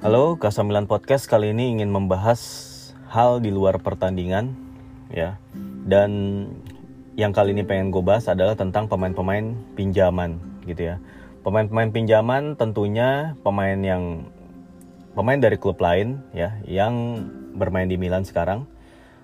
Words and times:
Halo, 0.00 0.40
Kasamilan 0.40 0.88
Podcast 0.88 1.28
kali 1.28 1.52
ini 1.52 1.76
ingin 1.76 1.92
membahas 1.92 2.40
hal 3.12 3.44
di 3.44 3.52
luar 3.52 3.84
pertandingan 3.84 4.56
ya. 5.12 5.36
Dan 5.84 6.08
yang 7.20 7.36
kali 7.36 7.52
ini 7.52 7.68
pengen 7.68 7.92
gue 7.92 8.00
bahas 8.00 8.24
adalah 8.24 8.56
tentang 8.56 8.88
pemain-pemain 8.88 9.52
pinjaman 9.76 10.40
gitu 10.64 10.88
ya. 10.88 10.96
Pemain-pemain 11.44 11.92
pinjaman 11.92 12.56
tentunya 12.56 13.36
pemain 13.44 13.76
yang 13.76 14.24
pemain 15.12 15.36
dari 15.36 15.60
klub 15.60 15.76
lain 15.76 16.24
ya 16.32 16.56
yang 16.64 17.20
bermain 17.60 17.84
di 17.84 18.00
Milan 18.00 18.24
sekarang 18.24 18.64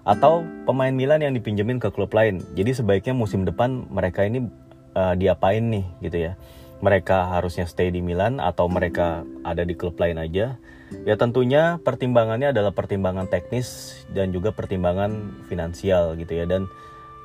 atau 0.04 0.44
pemain 0.68 0.92
Milan 0.92 1.24
yang 1.24 1.32
dipinjemin 1.32 1.80
ke 1.80 1.88
klub 1.88 2.12
lain. 2.12 2.44
Jadi 2.52 2.76
sebaiknya 2.76 3.16
musim 3.16 3.48
depan 3.48 3.88
mereka 3.88 4.28
ini 4.28 4.44
uh, 4.92 5.16
diapain 5.16 5.72
nih 5.72 5.88
gitu 6.04 6.20
ya 6.20 6.36
mereka 6.84 7.32
harusnya 7.32 7.64
stay 7.64 7.88
di 7.88 8.04
Milan 8.04 8.36
atau 8.36 8.68
mereka 8.68 9.24
ada 9.42 9.64
di 9.64 9.72
klub 9.72 9.96
lain 9.96 10.20
aja. 10.20 10.60
Ya 11.02 11.14
tentunya 11.18 11.82
pertimbangannya 11.82 12.54
adalah 12.54 12.70
pertimbangan 12.70 13.26
teknis 13.26 13.98
dan 14.14 14.30
juga 14.30 14.54
pertimbangan 14.54 15.42
finansial 15.50 16.14
gitu 16.14 16.36
ya. 16.36 16.44
Dan 16.46 16.70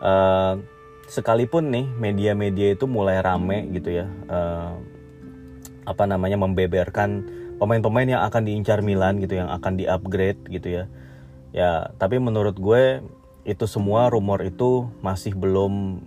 uh, 0.02 0.58
sekalipun 1.06 1.70
nih 1.70 1.86
media-media 2.00 2.74
itu 2.74 2.90
mulai 2.90 3.22
rame 3.22 3.70
gitu 3.76 4.02
ya, 4.02 4.10
uh, 4.32 4.74
apa 5.86 6.04
namanya 6.10 6.42
membeberkan 6.42 7.28
pemain-pemain 7.62 8.18
yang 8.18 8.24
akan 8.26 8.42
diincar 8.50 8.82
Milan 8.82 9.22
gitu, 9.22 9.38
yang 9.38 9.52
akan 9.54 9.78
di-upgrade 9.78 10.42
gitu 10.50 10.82
ya. 10.82 10.84
Ya 11.54 11.94
tapi 12.02 12.18
menurut 12.18 12.58
gue 12.58 13.04
itu 13.46 13.66
semua 13.70 14.10
rumor 14.10 14.42
itu 14.42 14.90
masih 15.06 15.38
belum 15.38 16.02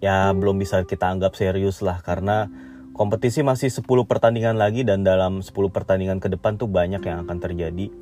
ya 0.00 0.32
belum 0.36 0.60
bisa 0.60 0.84
kita 0.84 1.08
anggap 1.08 1.32
serius 1.36 1.80
lah 1.80 2.00
karena 2.04 2.48
kompetisi 2.96 3.44
masih 3.44 3.68
10 3.68 3.84
pertandingan 4.08 4.56
lagi 4.56 4.82
dan 4.82 5.04
dalam 5.04 5.44
10 5.44 5.52
pertandingan 5.68 6.18
ke 6.18 6.32
depan 6.32 6.56
tuh 6.56 6.66
banyak 6.66 7.04
yang 7.04 7.28
akan 7.28 7.38
terjadi. 7.38 7.92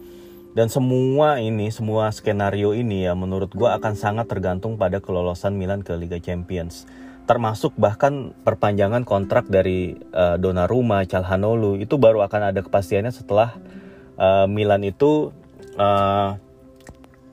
Dan 0.54 0.70
semua 0.70 1.42
ini, 1.42 1.66
semua 1.74 2.14
skenario 2.14 2.78
ini 2.78 3.10
ya 3.10 3.18
menurut 3.18 3.50
gue 3.50 3.66
akan 3.66 3.98
sangat 3.98 4.30
tergantung 4.30 4.78
pada 4.78 5.02
kelolosan 5.02 5.58
Milan 5.58 5.82
ke 5.82 5.98
Liga 5.98 6.22
Champions. 6.22 6.86
Termasuk 7.26 7.74
bahkan 7.74 8.30
perpanjangan 8.46 9.02
kontrak 9.02 9.50
dari 9.50 9.98
uh, 10.14 10.38
Donnarumma, 10.38 11.02
Calhanoglu 11.10 11.82
itu 11.82 11.98
baru 11.98 12.22
akan 12.22 12.54
ada 12.54 12.62
kepastiannya 12.62 13.10
setelah 13.10 13.58
uh, 14.14 14.46
Milan 14.46 14.86
itu 14.86 15.34
uh, 15.74 16.38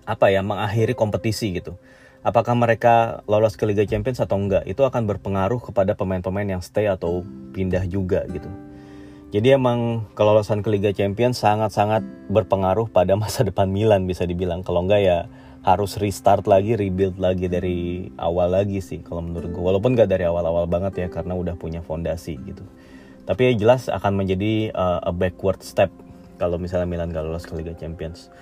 apa 0.02 0.26
ya 0.34 0.42
mengakhiri 0.42 0.98
kompetisi 0.98 1.54
gitu 1.54 1.78
apakah 2.22 2.54
mereka 2.54 3.26
lolos 3.26 3.58
ke 3.58 3.66
Liga 3.66 3.86
Champions 3.86 4.22
atau 4.22 4.38
enggak 4.38 4.66
itu 4.70 4.82
akan 4.86 5.10
berpengaruh 5.10 5.62
kepada 5.62 5.98
pemain-pemain 5.98 6.46
yang 6.58 6.62
stay 6.62 6.86
atau 6.86 7.26
pindah 7.54 7.86
juga 7.90 8.26
gitu. 8.30 8.50
Jadi 9.32 9.56
emang 9.56 10.12
kelolosan 10.12 10.60
ke 10.60 10.68
Liga 10.68 10.92
Champions 10.92 11.40
sangat-sangat 11.40 12.04
berpengaruh 12.28 12.92
pada 12.92 13.16
masa 13.16 13.42
depan 13.50 13.72
Milan 13.72 14.06
bisa 14.06 14.28
dibilang. 14.28 14.62
Kalau 14.62 14.86
enggak 14.86 15.02
ya 15.02 15.18
harus 15.62 15.96
restart 16.02 16.50
lagi, 16.50 16.74
rebuild 16.74 17.22
lagi 17.22 17.46
dari 17.46 18.10
awal 18.18 18.54
lagi 18.54 18.84
sih 18.84 19.00
kalau 19.02 19.24
menurut 19.24 19.50
gue. 19.50 19.64
Walaupun 19.64 19.96
enggak 19.96 20.12
dari 20.12 20.28
awal-awal 20.28 20.68
banget 20.68 21.06
ya 21.06 21.08
karena 21.08 21.34
udah 21.34 21.56
punya 21.56 21.80
fondasi 21.80 22.38
gitu. 22.44 22.66
Tapi 23.24 23.54
ya 23.54 23.54
jelas 23.56 23.88
akan 23.88 24.20
menjadi 24.20 24.74
uh, 24.76 25.00
a 25.06 25.14
backward 25.14 25.62
step 25.64 25.94
kalau 26.42 26.58
misalnya 26.58 26.90
Milan 26.90 27.14
gak 27.14 27.22
lolos 27.22 27.46
ke 27.46 27.54
Liga 27.54 27.78
Champions. 27.78 28.34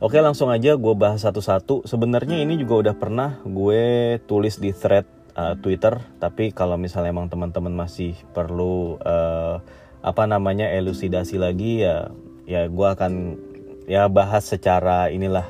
Oke 0.00 0.16
langsung 0.24 0.48
aja 0.48 0.80
gue 0.80 0.94
bahas 0.96 1.20
satu-satu. 1.20 1.84
Sebenarnya 1.84 2.40
ini 2.40 2.56
juga 2.56 2.88
udah 2.88 2.96
pernah 2.96 3.36
gue 3.44 4.16
tulis 4.24 4.56
di 4.56 4.72
thread 4.72 5.04
uh, 5.36 5.60
Twitter, 5.60 6.00
tapi 6.16 6.56
kalau 6.56 6.80
misalnya 6.80 7.12
emang 7.12 7.28
teman-teman 7.28 7.76
masih 7.76 8.16
perlu 8.32 8.96
uh, 9.04 9.60
apa 10.00 10.24
namanya 10.24 10.72
elusidasi 10.72 11.36
lagi 11.36 11.84
ya 11.84 12.08
ya 12.48 12.64
gue 12.72 12.88
akan 12.88 13.36
ya 13.84 14.08
bahas 14.08 14.48
secara 14.48 15.12
inilah 15.12 15.44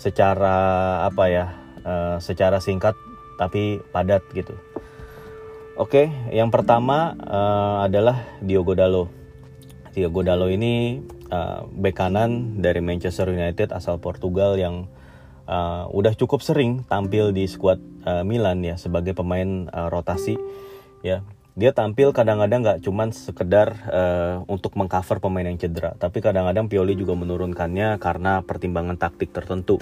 secara 0.00 0.56
apa 1.04 1.24
ya 1.28 1.46
uh, 1.84 2.16
secara 2.24 2.64
singkat 2.64 2.96
tapi 3.36 3.84
padat 3.92 4.24
gitu. 4.32 4.56
Oke, 5.76 6.08
yang 6.32 6.48
pertama 6.48 7.12
uh, 7.20 7.84
adalah 7.84 8.24
Diogo 8.40 8.72
Dalo. 8.72 9.12
Diogo 9.92 10.24
Dalo 10.24 10.48
ini 10.48 11.04
uh, 11.30 11.68
bek 11.68 11.96
kanan 11.96 12.60
dari 12.60 12.80
Manchester 12.82 13.30
United 13.30 13.72
asal 13.72 14.00
Portugal 14.00 14.56
yang 14.58 14.88
uh, 15.48 15.88
udah 15.92 16.12
cukup 16.16 16.40
sering 16.40 16.84
tampil 16.88 17.32
di 17.32 17.48
skuad 17.48 17.80
uh, 18.04 18.24
Milan 18.26 18.64
ya 18.64 18.76
sebagai 18.76 19.16
pemain 19.16 19.68
uh, 19.70 19.88
rotasi 19.88 20.36
ya. 21.04 21.24
Dia 21.54 21.70
tampil 21.70 22.10
kadang-kadang 22.10 22.66
nggak 22.66 22.80
cuman 22.82 23.14
sekedar 23.14 23.78
uh, 23.86 24.42
untuk 24.50 24.74
mengcover 24.74 25.22
pemain 25.22 25.46
yang 25.46 25.54
cedera 25.54 25.94
tapi 25.94 26.18
kadang-kadang 26.18 26.66
Pioli 26.66 26.98
juga 26.98 27.14
menurunkannya 27.14 28.02
karena 28.02 28.42
pertimbangan 28.42 28.98
taktik 28.98 29.30
tertentu. 29.30 29.78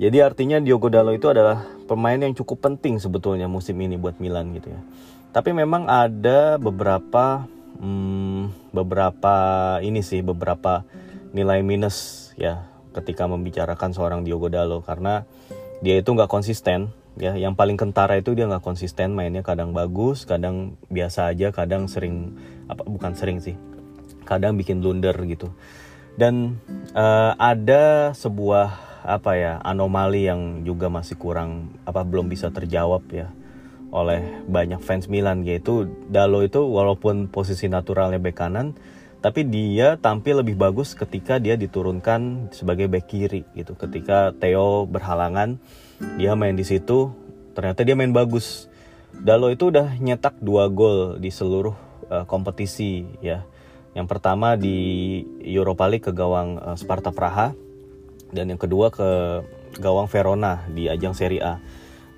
Jadi 0.00 0.16
artinya 0.24 0.56
Diogo 0.60 0.88
Dalo 0.88 1.12
itu 1.12 1.28
adalah 1.28 1.64
pemain 1.84 2.16
yang 2.16 2.32
cukup 2.32 2.64
penting 2.64 2.96
sebetulnya 2.96 3.48
musim 3.48 3.76
ini 3.80 4.00
buat 4.00 4.16
Milan 4.16 4.56
gitu 4.56 4.72
ya. 4.72 4.80
Tapi 5.30 5.52
memang 5.52 5.86
ada 5.86 6.56
beberapa 6.56 7.44
hmm, 7.78 8.72
beberapa 8.74 9.34
ini 9.84 10.02
sih 10.02 10.24
beberapa 10.24 10.82
nilai 11.30 11.62
minus 11.62 12.30
ya 12.34 12.66
ketika 12.90 13.30
membicarakan 13.30 13.94
seorang 13.94 14.20
Diogo 14.26 14.50
Dalo 14.50 14.82
karena 14.82 15.22
dia 15.78 16.02
itu 16.02 16.10
nggak 16.10 16.30
konsisten 16.30 16.90
ya. 17.14 17.38
Yang 17.38 17.54
paling 17.54 17.78
kentara 17.78 18.18
itu 18.18 18.34
dia 18.34 18.50
nggak 18.50 18.64
konsisten 18.64 19.14
mainnya 19.14 19.46
kadang 19.46 19.70
bagus 19.70 20.26
kadang 20.26 20.74
biasa 20.90 21.30
aja 21.30 21.54
kadang 21.54 21.86
sering 21.86 22.34
apa 22.66 22.82
bukan 22.86 23.14
sering 23.14 23.38
sih 23.38 23.54
kadang 24.26 24.58
bikin 24.58 24.82
blunder 24.82 25.14
gitu. 25.26 25.54
Dan 26.18 26.58
uh, 26.92 27.38
ada 27.38 28.10
sebuah 28.12 28.90
apa 29.00 29.32
ya 29.38 29.52
anomali 29.64 30.28
yang 30.28 30.66
juga 30.66 30.92
masih 30.92 31.16
kurang 31.16 31.72
apa 31.88 32.04
belum 32.04 32.28
bisa 32.28 32.52
terjawab 32.52 33.00
ya 33.08 33.32
oleh 33.90 34.22
banyak 34.46 34.78
fans 34.78 35.10
Milan 35.10 35.42
yaitu 35.42 35.90
Dalo 36.06 36.46
itu 36.46 36.62
walaupun 36.62 37.26
posisi 37.26 37.66
naturalnya 37.66 38.22
bek 38.22 38.38
kanan 38.38 38.78
tapi 39.20 39.44
dia 39.44 40.00
tampil 40.00 40.40
lebih 40.40 40.56
bagus 40.56 40.96
ketika 40.96 41.36
dia 41.36 41.52
diturunkan 41.52 42.48
sebagai 42.56 42.88
bek 42.88 43.04
kiri 43.04 43.44
gitu. 43.52 43.76
Ketika 43.76 44.32
Theo 44.32 44.88
berhalangan 44.88 45.60
dia 46.16 46.32
main 46.32 46.56
di 46.56 46.64
situ 46.64 47.12
ternyata 47.52 47.84
dia 47.84 47.92
main 47.92 48.16
bagus. 48.16 48.70
Dalo 49.10 49.52
itu 49.52 49.68
udah 49.68 49.98
nyetak 50.00 50.40
dua 50.40 50.70
gol 50.72 51.20
di 51.20 51.28
seluruh 51.28 51.76
uh, 52.08 52.24
kompetisi 52.24 53.04
ya. 53.20 53.44
Yang 53.92 54.06
pertama 54.06 54.54
di 54.54 55.20
Europa 55.44 55.84
League 55.90 56.06
ke 56.06 56.14
gawang 56.14 56.56
uh, 56.56 56.78
Sparta 56.78 57.12
Praha 57.12 57.52
dan 58.30 58.48
yang 58.48 58.60
kedua 58.62 58.88
ke 58.88 59.42
gawang 59.82 60.08
Verona 60.08 60.64
di 60.70 60.88
ajang 60.88 61.12
Serie 61.12 61.42
A 61.44 61.60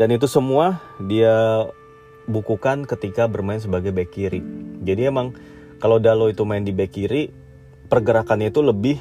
dan 0.02 0.10
itu 0.10 0.26
semua 0.26 0.82
dia 0.98 1.62
bukukan 2.26 2.90
ketika 2.90 3.30
bermain 3.30 3.62
sebagai 3.62 3.94
back 3.94 4.10
kiri. 4.10 4.42
Jadi 4.82 5.06
emang 5.06 5.38
kalau 5.78 6.02
Dalo 6.02 6.26
itu 6.26 6.42
main 6.42 6.66
di 6.66 6.74
back 6.74 6.90
kiri, 6.90 7.30
pergerakannya 7.86 8.50
itu 8.50 8.66
lebih 8.66 8.98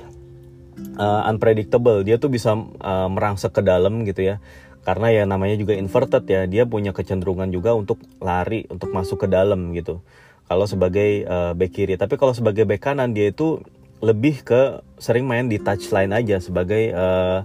uh, 1.01 1.25
unpredictable. 1.25 2.05
Dia 2.05 2.21
tuh 2.21 2.29
bisa 2.29 2.53
uh, 2.53 3.09
merangsek 3.09 3.49
ke 3.49 3.65
dalam 3.65 4.05
gitu 4.05 4.29
ya. 4.29 4.37
Karena 4.85 5.09
ya 5.09 5.23
namanya 5.25 5.57
juga 5.57 5.73
inverted 5.73 6.21
ya, 6.29 6.45
dia 6.45 6.69
punya 6.69 6.93
kecenderungan 6.93 7.49
juga 7.49 7.73
untuk 7.73 7.97
lari, 8.21 8.69
untuk 8.69 8.93
masuk 8.93 9.25
ke 9.25 9.27
dalam 9.29 9.73
gitu. 9.73 10.05
Kalau 10.45 10.69
sebagai 10.69 11.25
uh, 11.25 11.57
back 11.57 11.81
kiri, 11.81 11.97
tapi 11.97 12.13
kalau 12.13 12.37
sebagai 12.37 12.69
back 12.69 12.93
kanan 12.93 13.17
dia 13.17 13.33
itu 13.33 13.57
lebih 14.05 14.45
ke 14.45 14.85
sering 15.01 15.25
main 15.25 15.49
di 15.49 15.57
touchline 15.57 16.13
aja 16.13 16.37
sebagai 16.37 16.93
uh, 16.93 17.41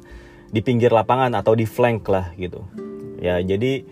di 0.53 0.61
pinggir 0.61 0.93
lapangan 0.93 1.33
atau 1.41 1.56
di 1.56 1.65
flank 1.65 2.05
lah 2.05 2.37
gitu 2.37 2.85
ya 3.21 3.41
jadi 3.41 3.84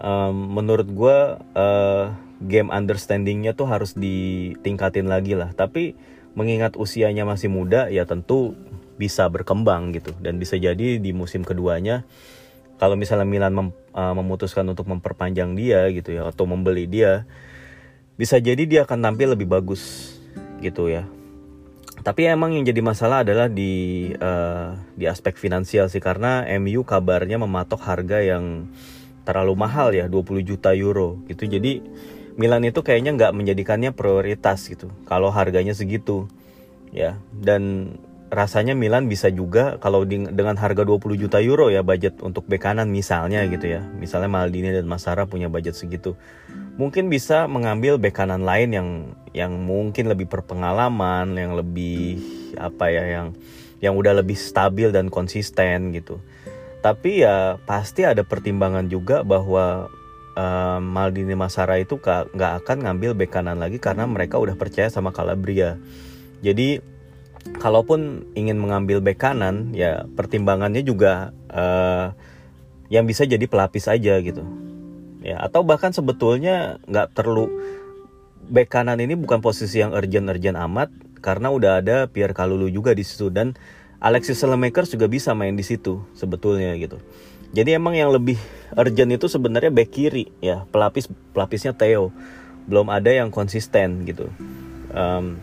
um, 0.00 0.58
menurut 0.58 0.88
gue 0.90 1.18
uh, 1.56 2.04
game 2.42 2.68
understandingnya 2.74 3.54
tuh 3.54 3.70
harus 3.70 3.94
ditingkatin 3.94 5.06
lagi 5.06 5.38
lah. 5.38 5.54
Tapi 5.54 5.94
mengingat 6.34 6.74
usianya 6.80 7.22
masih 7.22 7.52
muda 7.52 7.86
ya 7.92 8.02
tentu 8.08 8.58
bisa 8.98 9.30
berkembang 9.30 9.94
gitu. 9.94 10.10
Dan 10.18 10.42
bisa 10.42 10.58
jadi 10.58 10.98
di 10.98 11.10
musim 11.14 11.46
keduanya 11.46 12.02
kalau 12.82 12.98
misalnya 12.98 13.22
Milan 13.22 13.54
mem, 13.54 13.68
uh, 13.94 14.10
memutuskan 14.10 14.66
untuk 14.66 14.90
memperpanjang 14.90 15.54
dia 15.54 15.86
gitu 15.94 16.18
ya 16.18 16.26
atau 16.26 16.50
membeli 16.50 16.90
dia 16.90 17.22
bisa 18.18 18.42
jadi 18.42 18.66
dia 18.66 18.80
akan 18.82 18.98
tampil 18.98 19.38
lebih 19.38 19.46
bagus 19.46 20.14
gitu 20.58 20.90
ya 20.90 21.06
tapi 22.02 22.26
emang 22.26 22.50
yang 22.52 22.66
jadi 22.66 22.82
masalah 22.82 23.22
adalah 23.22 23.46
di 23.46 24.10
uh, 24.18 24.74
di 24.98 25.06
aspek 25.06 25.38
finansial 25.38 25.86
sih 25.86 26.02
karena 26.02 26.42
MU 26.58 26.82
kabarnya 26.82 27.38
mematok 27.38 27.78
harga 27.86 28.18
yang 28.18 28.66
terlalu 29.22 29.54
mahal 29.54 29.94
ya 29.94 30.10
20 30.10 30.42
juta 30.42 30.74
euro 30.74 31.22
gitu. 31.30 31.46
Jadi 31.46 31.82
Milan 32.34 32.66
itu 32.66 32.82
kayaknya 32.82 33.14
nggak 33.14 33.32
menjadikannya 33.38 33.90
prioritas 33.94 34.66
gitu 34.66 34.90
kalau 35.06 35.30
harganya 35.30 35.78
segitu 35.78 36.26
ya. 36.90 37.22
Dan 37.30 37.94
rasanya 38.32 38.72
Milan 38.74 39.06
bisa 39.06 39.30
juga 39.30 39.78
kalau 39.78 40.02
di, 40.02 40.26
dengan 40.26 40.56
harga 40.58 40.82
20 40.82 41.22
juta 41.22 41.38
euro 41.38 41.68
ya 41.68 41.84
budget 41.86 42.18
untuk 42.24 42.48
bek 42.50 42.66
kanan 42.66 42.90
misalnya 42.90 43.46
gitu 43.46 43.78
ya. 43.78 43.84
Misalnya 43.84 44.26
Maldini 44.32 44.74
dan 44.74 44.90
Masara 44.90 45.30
punya 45.30 45.46
budget 45.46 45.78
segitu. 45.78 46.18
Mungkin 46.80 47.12
bisa 47.12 47.46
mengambil 47.46 48.00
bek 48.00 48.16
kanan 48.16 48.42
lain 48.42 48.70
yang 48.74 48.88
yang 49.32 49.52
mungkin 49.64 50.12
lebih 50.12 50.28
berpengalaman, 50.28 51.36
yang 51.36 51.56
lebih 51.56 52.20
apa 52.60 52.92
ya 52.92 53.04
yang 53.08 53.28
yang 53.82 53.98
udah 53.98 54.22
lebih 54.22 54.38
stabil 54.38 54.92
dan 54.92 55.08
konsisten 55.08 55.90
gitu. 55.96 56.20
Tapi 56.84 57.24
ya 57.24 57.58
pasti 57.64 58.06
ada 58.06 58.22
pertimbangan 58.22 58.86
juga 58.86 59.24
bahwa 59.26 59.88
uh, 60.36 60.78
Maldini 60.78 61.34
Masara 61.34 61.80
itu 61.80 61.98
nggak 61.98 62.52
akan 62.62 62.76
ngambil 62.86 63.16
bek 63.18 63.30
kanan 63.32 63.58
lagi 63.58 63.82
karena 63.82 64.06
mereka 64.06 64.38
udah 64.38 64.54
percaya 64.54 64.92
sama 64.92 65.10
Calabria. 65.10 65.80
Jadi 66.42 66.82
kalaupun 67.58 68.30
ingin 68.38 68.58
mengambil 68.58 69.02
bek 69.02 69.18
kanan 69.18 69.74
ya 69.74 70.06
pertimbangannya 70.14 70.82
juga 70.86 71.34
uh, 71.50 72.14
yang 72.92 73.08
bisa 73.08 73.24
jadi 73.24 73.46
pelapis 73.48 73.88
aja 73.88 74.18
gitu. 74.20 74.44
Ya 75.22 75.38
atau 75.38 75.62
bahkan 75.62 75.94
sebetulnya 75.94 76.82
nggak 76.90 77.14
perlu 77.14 77.46
bek 78.48 78.68
kanan 78.70 78.98
ini 78.98 79.14
bukan 79.14 79.38
posisi 79.38 79.78
yang 79.78 79.94
urgent-urgent 79.94 80.58
amat 80.58 80.90
karena 81.22 81.54
udah 81.54 81.78
ada 81.78 82.10
Pierre 82.10 82.34
Kalulu 82.34 82.66
juga 82.66 82.92
di 82.92 83.06
situ 83.06 83.30
dan 83.30 83.54
Alexis 84.02 84.42
Selemakers 84.42 84.90
juga 84.90 85.06
bisa 85.06 85.30
main 85.32 85.54
di 85.54 85.62
situ 85.62 86.02
sebetulnya 86.18 86.74
gitu. 86.74 86.98
Jadi 87.54 87.78
emang 87.78 87.94
yang 87.94 88.10
lebih 88.10 88.40
urgent 88.74 89.12
itu 89.14 89.30
sebenarnya 89.30 89.70
back 89.70 89.94
kiri 89.94 90.32
ya 90.42 90.66
pelapis 90.74 91.06
pelapisnya 91.30 91.76
Theo 91.76 92.10
belum 92.66 92.90
ada 92.90 93.14
yang 93.14 93.30
konsisten 93.30 94.02
gitu. 94.08 94.26
Um, 94.90 95.38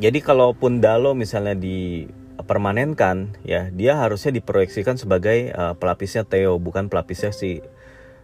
jadi 0.00 0.24
kalaupun 0.24 0.80
Dalo 0.80 1.12
misalnya 1.12 1.52
dipermanenkan 1.52 3.36
ya 3.44 3.68
dia 3.68 4.00
harusnya 4.00 4.32
diproyeksikan 4.32 4.96
sebagai 4.96 5.52
uh, 5.52 5.76
pelapisnya 5.76 6.24
Theo 6.24 6.56
bukan 6.56 6.88
pelapisnya 6.88 7.34
si 7.34 7.60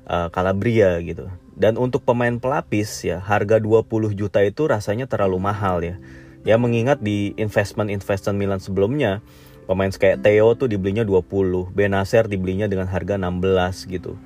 uh, 0.08 0.32
Calabria 0.32 0.96
gitu. 1.04 1.28
Dan 1.58 1.75
untuk 1.75 2.06
pemain 2.06 2.38
pelapis 2.38 3.02
ya 3.02 3.19
harga 3.19 3.58
20 3.58 4.14
juta 4.14 4.40
itu 4.46 4.70
rasanya 4.70 5.10
terlalu 5.10 5.43
mahal 5.43 5.82
ya. 5.82 5.99
Ya 6.46 6.55
mengingat 6.55 7.02
di 7.02 7.34
investment-investment 7.34 8.38
Milan 8.38 8.62
sebelumnya 8.62 9.20
Pemain 9.69 9.93
kayak 9.93 10.25
Theo 10.25 10.56
tuh 10.56 10.64
dibelinya 10.64 11.05
20, 11.05 11.76
Benacer 11.76 12.25
dibelinya 12.25 12.64
dengan 12.64 12.88
harga 12.88 13.20
16 13.20 13.84
gitu. 13.93 14.16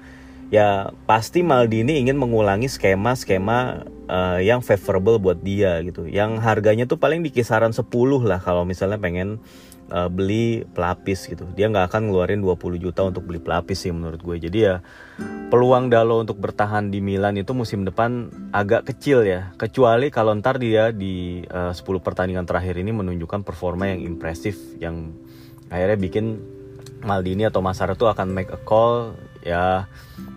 Ya 0.54 0.94
pasti 1.02 1.42
Maldini 1.42 1.98
ingin 1.98 2.14
mengulangi 2.14 2.70
skema-skema 2.70 3.82
uh, 4.06 4.38
yang 4.38 4.62
favorable 4.62 5.18
buat 5.18 5.42
dia 5.42 5.82
gitu. 5.82 6.06
Yang 6.06 6.38
harganya 6.46 6.86
tuh 6.86 7.02
paling 7.02 7.26
di 7.26 7.34
kisaran 7.34 7.74
10 7.74 7.90
lah 8.22 8.38
kalau 8.38 8.62
misalnya 8.62 9.02
pengen 9.02 9.42
uh, 9.90 10.06
beli 10.06 10.62
pelapis 10.76 11.26
gitu. 11.26 11.48
Dia 11.56 11.66
nggak 11.72 11.90
akan 11.90 12.12
ngeluarin 12.12 12.40
20 12.44 12.78
juta 12.78 13.02
untuk 13.02 13.26
beli 13.26 13.42
pelapis 13.42 13.88
sih 13.88 13.90
menurut 13.90 14.22
gue. 14.22 14.36
Jadi 14.38 14.58
ya 14.62 14.84
peluang 15.50 15.90
Dalo 15.90 16.22
untuk 16.22 16.38
bertahan 16.38 16.92
di 16.92 17.02
Milan 17.02 17.34
itu 17.40 17.50
musim 17.56 17.82
depan 17.82 18.30
agak 18.54 18.92
kecil 18.94 19.26
ya. 19.26 19.50
Kecuali 19.58 20.12
kalau 20.12 20.36
ntar 20.38 20.62
dia 20.62 20.94
di 20.94 21.42
uh, 21.50 21.74
10 21.74 21.82
pertandingan 22.04 22.46
terakhir 22.46 22.78
ini 22.78 22.94
menunjukkan 22.94 23.42
performa 23.42 23.90
yang 23.90 24.04
impresif 24.04 24.54
yang 24.78 25.10
akhirnya 25.72 25.98
bikin 25.98 26.26
Maldini 27.02 27.42
atau 27.42 27.58
Masara 27.58 27.98
tuh 27.98 28.06
akan 28.06 28.30
make 28.30 28.52
a 28.54 28.60
call 28.62 29.18
ya 29.42 29.90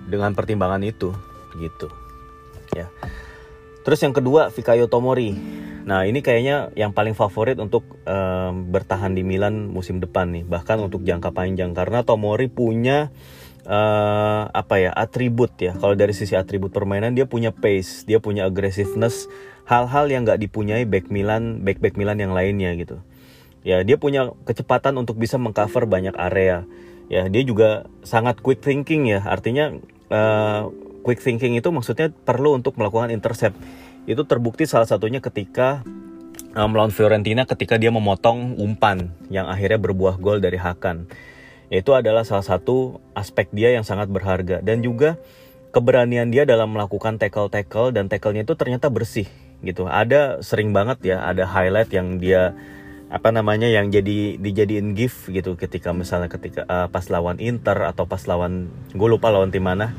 dengan 0.09 0.33
pertimbangan 0.33 0.81
itu 0.81 1.13
gitu 1.61 1.87
ya 2.73 2.89
terus 3.85 4.01
yang 4.01 4.11
kedua 4.11 4.49
Fikayo 4.49 4.89
Tomori. 4.89 5.37
Nah 5.85 6.09
ini 6.09 6.25
kayaknya 6.25 6.73
yang 6.73 6.97
paling 6.97 7.13
favorit 7.13 7.61
untuk 7.61 7.85
um, 8.09 8.73
bertahan 8.73 9.13
di 9.13 9.21
Milan 9.21 9.69
musim 9.69 10.01
depan 10.01 10.33
nih 10.33 10.41
bahkan 10.41 10.81
untuk 10.81 11.05
jangka 11.05 11.29
panjang. 11.29 11.77
Karena 11.77 12.01
Tomori 12.01 12.49
punya 12.49 13.13
uh, 13.69 14.49
apa 14.49 14.81
ya 14.81 14.89
atribut 14.89 15.53
ya. 15.61 15.77
Kalau 15.77 15.93
dari 15.93 16.17
sisi 16.17 16.33
atribut 16.33 16.73
permainan 16.73 17.13
dia 17.13 17.29
punya 17.29 17.53
pace 17.53 18.01
dia 18.09 18.17
punya 18.17 18.49
aggressiveness 18.49 19.29
hal-hal 19.69 20.09
yang 20.09 20.25
nggak 20.25 20.41
dipunyai 20.41 20.89
back 20.89 21.13
Milan 21.13 21.61
back 21.61 21.77
back 21.77 21.93
Milan 22.01 22.17
yang 22.17 22.33
lainnya 22.33 22.73
gitu. 22.73 22.97
Ya 23.61 23.85
dia 23.85 24.01
punya 24.01 24.33
kecepatan 24.49 24.97
untuk 24.97 25.21
bisa 25.21 25.37
mengcover 25.37 25.85
banyak 25.85 26.17
area. 26.17 26.65
Ya 27.13 27.29
dia 27.29 27.45
juga 27.45 27.85
sangat 28.01 28.41
quick 28.41 28.65
thinking 28.65 29.05
ya. 29.05 29.21
Artinya 29.21 29.77
uh, 30.09 30.73
quick 31.05 31.21
thinking 31.21 31.53
itu 31.53 31.69
maksudnya 31.69 32.09
perlu 32.09 32.57
untuk 32.57 32.81
melakukan 32.81 33.13
intercept. 33.13 33.53
Itu 34.09 34.25
terbukti 34.25 34.65
salah 34.65 34.89
satunya 34.89 35.21
ketika 35.21 35.85
uh, 36.57 36.65
melawan 36.65 36.89
Fiorentina 36.89 37.45
ketika 37.45 37.77
dia 37.77 37.93
memotong 37.93 38.57
umpan 38.57 39.13
yang 39.29 39.45
akhirnya 39.45 39.77
berbuah 39.77 40.17
gol 40.17 40.41
dari 40.41 40.57
Hakan. 40.57 41.05
Itu 41.69 41.93
adalah 41.93 42.25
salah 42.25 42.45
satu 42.45 42.97
aspek 43.13 43.53
dia 43.53 43.77
yang 43.77 43.85
sangat 43.85 44.09
berharga. 44.09 44.65
Dan 44.65 44.81
juga 44.81 45.21
keberanian 45.69 46.33
dia 46.33 46.49
dalam 46.49 46.73
melakukan 46.73 47.21
tackle 47.21 47.53
tackle 47.53 47.93
dan 47.93 48.09
tackle-nya 48.09 48.41
itu 48.41 48.57
ternyata 48.57 48.89
bersih 48.89 49.29
gitu. 49.61 49.85
Ada 49.85 50.41
sering 50.41 50.73
banget 50.73 51.05
ya 51.05 51.21
ada 51.21 51.45
highlight 51.45 51.93
yang 51.93 52.17
dia 52.17 52.57
apa 53.05 53.29
namanya 53.29 53.69
yang 53.69 53.93
jadi 53.93 54.41
dijadiin 54.41 54.97
gift 54.97 55.29
gitu 55.29 55.53
ketika 55.53 55.93
misalnya 55.93 56.25
ketika 56.25 56.65
uh, 56.65 56.89
pas 56.89 57.05
lawan 57.13 57.37
Inter 57.37 57.85
atau 57.85 58.09
pas 58.09 58.19
lawan 58.25 58.73
gue 58.97 59.07
lupa 59.07 59.29
lawan 59.29 59.53
tim 59.53 59.61
mana 59.61 59.93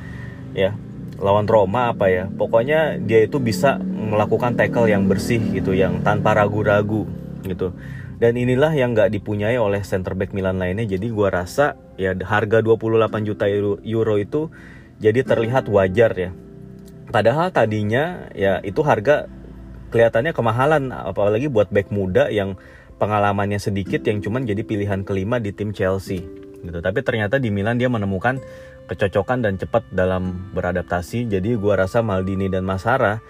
ya 0.58 0.74
lawan 1.16 1.48
Roma 1.48 1.92
apa 1.92 2.08
ya 2.12 2.24
pokoknya 2.28 3.00
dia 3.00 3.24
itu 3.24 3.40
bisa 3.40 3.80
melakukan 3.82 4.54
tackle 4.54 4.88
yang 4.88 5.08
bersih 5.08 5.40
gitu 5.52 5.72
yang 5.72 6.04
tanpa 6.04 6.36
ragu-ragu 6.36 7.08
gitu 7.44 7.72
dan 8.16 8.32
inilah 8.36 8.72
yang 8.72 8.96
nggak 8.96 9.12
dipunyai 9.12 9.60
oleh 9.60 9.84
center 9.84 10.16
back 10.16 10.32
Milan 10.32 10.56
lainnya 10.56 10.88
jadi 10.88 11.06
gue 11.08 11.28
rasa 11.28 11.76
ya 12.00 12.16
harga 12.16 12.64
28 12.64 13.28
juta 13.28 13.44
euro, 13.48 13.76
euro 13.84 14.14
itu 14.16 14.48
jadi 15.00 15.24
terlihat 15.24 15.68
wajar 15.68 16.12
ya 16.16 16.30
padahal 17.12 17.52
tadinya 17.52 18.28
ya 18.32 18.60
itu 18.64 18.80
harga 18.84 19.28
kelihatannya 19.92 20.32
kemahalan 20.36 20.92
apalagi 20.92 21.48
buat 21.48 21.72
back 21.72 21.88
muda 21.92 22.28
yang 22.28 22.56
pengalamannya 22.96 23.60
sedikit 23.60 24.04
yang 24.08 24.24
cuman 24.24 24.48
jadi 24.48 24.64
pilihan 24.64 25.04
kelima 25.04 25.36
di 25.36 25.52
tim 25.52 25.72
Chelsea 25.72 26.24
gitu. 26.64 26.78
Tapi 26.80 26.98
ternyata 27.04 27.36
di 27.36 27.52
Milan 27.52 27.76
dia 27.78 27.86
menemukan 27.92 28.40
kecocokan 28.86 29.42
dan 29.42 29.58
cepat 29.58 29.86
dalam 29.90 30.50
beradaptasi. 30.54 31.26
Jadi 31.26 31.58
gua 31.58 31.86
rasa 31.86 32.00
Maldini 32.00 32.46
dan 32.46 32.62
Masara 32.62 33.20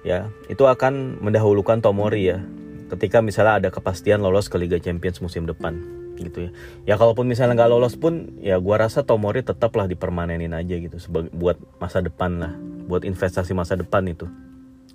ya 0.00 0.32
itu 0.48 0.64
akan 0.64 1.20
mendahulukan 1.20 1.84
Tomori 1.84 2.32
ya 2.32 2.40
ketika 2.88 3.20
misalnya 3.20 3.60
ada 3.60 3.68
kepastian 3.68 4.24
lolos 4.24 4.48
ke 4.48 4.56
Liga 4.56 4.80
Champions 4.80 5.20
musim 5.20 5.44
depan 5.44 5.76
gitu 6.16 6.48
ya. 6.48 6.50
Ya 6.88 6.94
kalaupun 6.96 7.28
misalnya 7.28 7.54
nggak 7.58 7.70
lolos 7.70 7.94
pun 8.00 8.40
ya 8.40 8.56
gua 8.58 8.86
rasa 8.86 9.04
Tomori 9.04 9.44
tetaplah 9.44 9.86
dipermanenin 9.90 10.56
aja 10.56 10.74
gitu 10.78 10.96
sebagai 10.96 11.30
buat 11.36 11.60
masa 11.78 12.00
depan 12.00 12.30
lah, 12.40 12.52
buat 12.88 13.04
investasi 13.04 13.52
masa 13.52 13.76
depan 13.76 14.08
itu. 14.08 14.26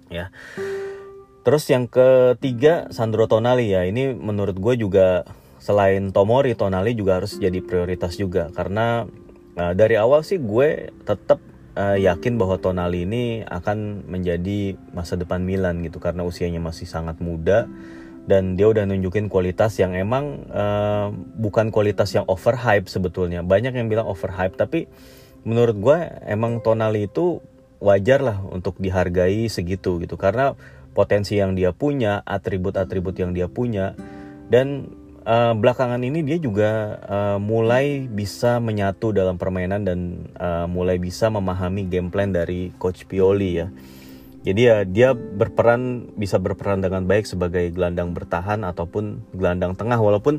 Ya. 0.09 0.29
Terus 1.45 1.69
yang 1.69 1.85
ketiga 1.85 2.89
Sandro 2.89 3.29
Tonali 3.29 3.69
ya 3.69 3.85
ini 3.85 4.17
menurut 4.17 4.57
gue 4.57 4.81
juga 4.81 5.29
selain 5.61 6.09
Tomori 6.09 6.57
Tonali 6.57 6.97
juga 6.97 7.21
harus 7.21 7.37
jadi 7.37 7.61
prioritas 7.61 8.17
juga 8.17 8.49
karena 8.49 9.05
uh, 9.57 9.73
dari 9.73 9.95
awal 9.99 10.21
sih 10.21 10.39
gue 10.39 10.91
tetap 11.03 11.39
uh, 11.75 11.97
yakin 11.99 12.39
bahwa 12.39 12.59
Tonali 12.59 13.03
ini 13.07 13.43
akan 13.43 14.07
menjadi 14.07 14.79
masa 14.95 15.19
depan 15.19 15.43
Milan 15.43 15.83
gitu 15.83 15.99
karena 15.99 16.23
usianya 16.23 16.63
masih 16.63 16.87
sangat 16.87 17.19
muda 17.19 17.67
dan 18.25 18.57
dia 18.57 18.65
udah 18.65 18.89
nunjukin 18.89 19.29
kualitas 19.29 19.77
yang 19.77 19.93
emang 19.93 20.49
uh, 20.49 21.13
bukan 21.37 21.69
kualitas 21.69 22.09
yang 22.17 22.25
overhype 22.25 22.89
sebetulnya. 22.89 23.45
Banyak 23.45 23.77
yang 23.77 23.85
bilang 23.85 24.09
overhype 24.09 24.57
tapi 24.57 24.89
menurut 25.45 25.77
gue 25.77 25.97
emang 26.25 26.57
Tonali 26.65 27.05
itu 27.05 27.43
wajar 27.77 28.25
lah 28.25 28.41
untuk 28.41 28.81
dihargai 28.81 29.45
segitu 29.45 30.01
gitu 30.01 30.17
karena 30.17 30.57
potensi 30.95 31.37
yang 31.37 31.53
dia 31.53 31.75
punya, 31.75 32.23
atribut-atribut 32.23 33.19
yang 33.19 33.35
dia 33.35 33.51
punya, 33.51 33.93
dan 34.47 34.89
uh, 35.25 35.53
belakangan 35.57 35.99
ini 36.05 36.21
dia 36.21 36.37
juga 36.39 37.01
uh, 37.03 37.37
mulai 37.41 38.05
bisa 38.07 38.61
menyatu 38.61 39.11
dalam 39.11 39.35
permainan 39.35 39.83
dan 39.83 39.99
uh, 40.37 40.69
mulai 40.69 41.01
bisa 41.01 41.27
memahami 41.27 41.89
game 41.89 42.13
plan 42.13 42.31
dari 42.31 42.71
Coach 42.77 43.09
Pioli 43.09 43.59
ya. 43.59 43.67
Jadi 44.45 44.61
ya 44.61 44.85
dia 44.85 45.09
berperan 45.17 46.13
bisa 46.13 46.37
berperan 46.37 46.77
dengan 46.77 47.09
baik 47.09 47.25
sebagai 47.25 47.65
gelandang 47.73 48.13
bertahan 48.13 48.61
ataupun 48.61 49.25
gelandang 49.33 49.73
tengah 49.73 49.97
walaupun 49.97 50.37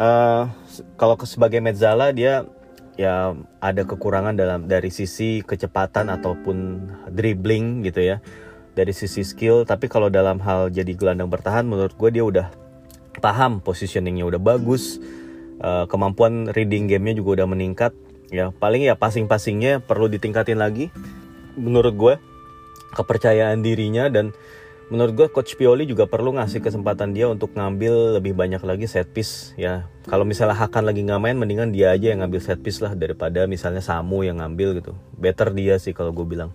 uh, 0.00 0.48
kalau 0.96 1.14
sebagai 1.28 1.60
mezzala 1.60 2.08
dia 2.16 2.48
ya 2.96 3.36
ada 3.60 3.82
kekurangan 3.84 4.32
dalam 4.32 4.64
dari 4.64 4.88
sisi 4.88 5.44
kecepatan 5.44 6.08
ataupun 6.08 6.88
dribbling 7.12 7.84
gitu 7.84 8.00
ya 8.00 8.16
dari 8.72 8.94
sisi 8.94 9.26
skill 9.26 9.66
tapi 9.66 9.90
kalau 9.90 10.08
dalam 10.08 10.38
hal 10.40 10.70
jadi 10.70 10.94
gelandang 10.94 11.28
bertahan 11.28 11.66
menurut 11.66 11.92
gue 11.98 12.10
dia 12.14 12.24
udah 12.24 12.46
paham 13.18 13.62
positioningnya 13.62 14.26
udah 14.26 14.40
bagus 14.42 14.98
uh, 15.62 15.86
kemampuan 15.86 16.50
reading 16.50 16.90
gamenya 16.90 17.20
juga 17.20 17.42
udah 17.42 17.48
meningkat 17.50 17.92
ya. 18.32 18.50
Paling 18.50 18.86
ya 18.86 18.98
passing-passingnya 18.98 19.84
perlu 19.84 20.10
ditingkatin 20.10 20.58
lagi 20.58 20.90
menurut 21.54 21.94
gue 21.94 22.14
kepercayaan 22.94 23.62
dirinya. 23.62 24.10
Dan 24.10 24.34
menurut 24.92 25.12
gue 25.16 25.26
coach 25.30 25.56
Pioli 25.56 25.88
juga 25.88 26.04
perlu 26.10 26.36
ngasih 26.36 26.60
kesempatan 26.60 27.16
dia 27.16 27.30
untuk 27.30 27.56
ngambil 27.56 28.20
lebih 28.20 28.36
banyak 28.36 28.60
lagi 28.62 28.86
set 28.90 29.10
piece 29.14 29.54
ya. 29.56 29.88
Kalau 30.10 30.26
misalnya 30.26 30.58
Hakan 30.58 30.84
lagi 30.84 31.00
nggak 31.06 31.20
main 31.22 31.36
mendingan 31.38 31.70
dia 31.72 31.94
aja 31.94 32.12
yang 32.12 32.20
ngambil 32.24 32.40
set 32.42 32.60
piece 32.60 32.82
lah 32.82 32.92
daripada 32.92 33.46
misalnya 33.46 33.80
Samu 33.80 34.26
yang 34.26 34.42
ngambil 34.42 34.82
gitu. 34.82 34.92
Better 35.16 35.54
dia 35.54 35.78
sih 35.78 35.96
kalau 35.96 36.12
gue 36.12 36.26
bilang 36.26 36.52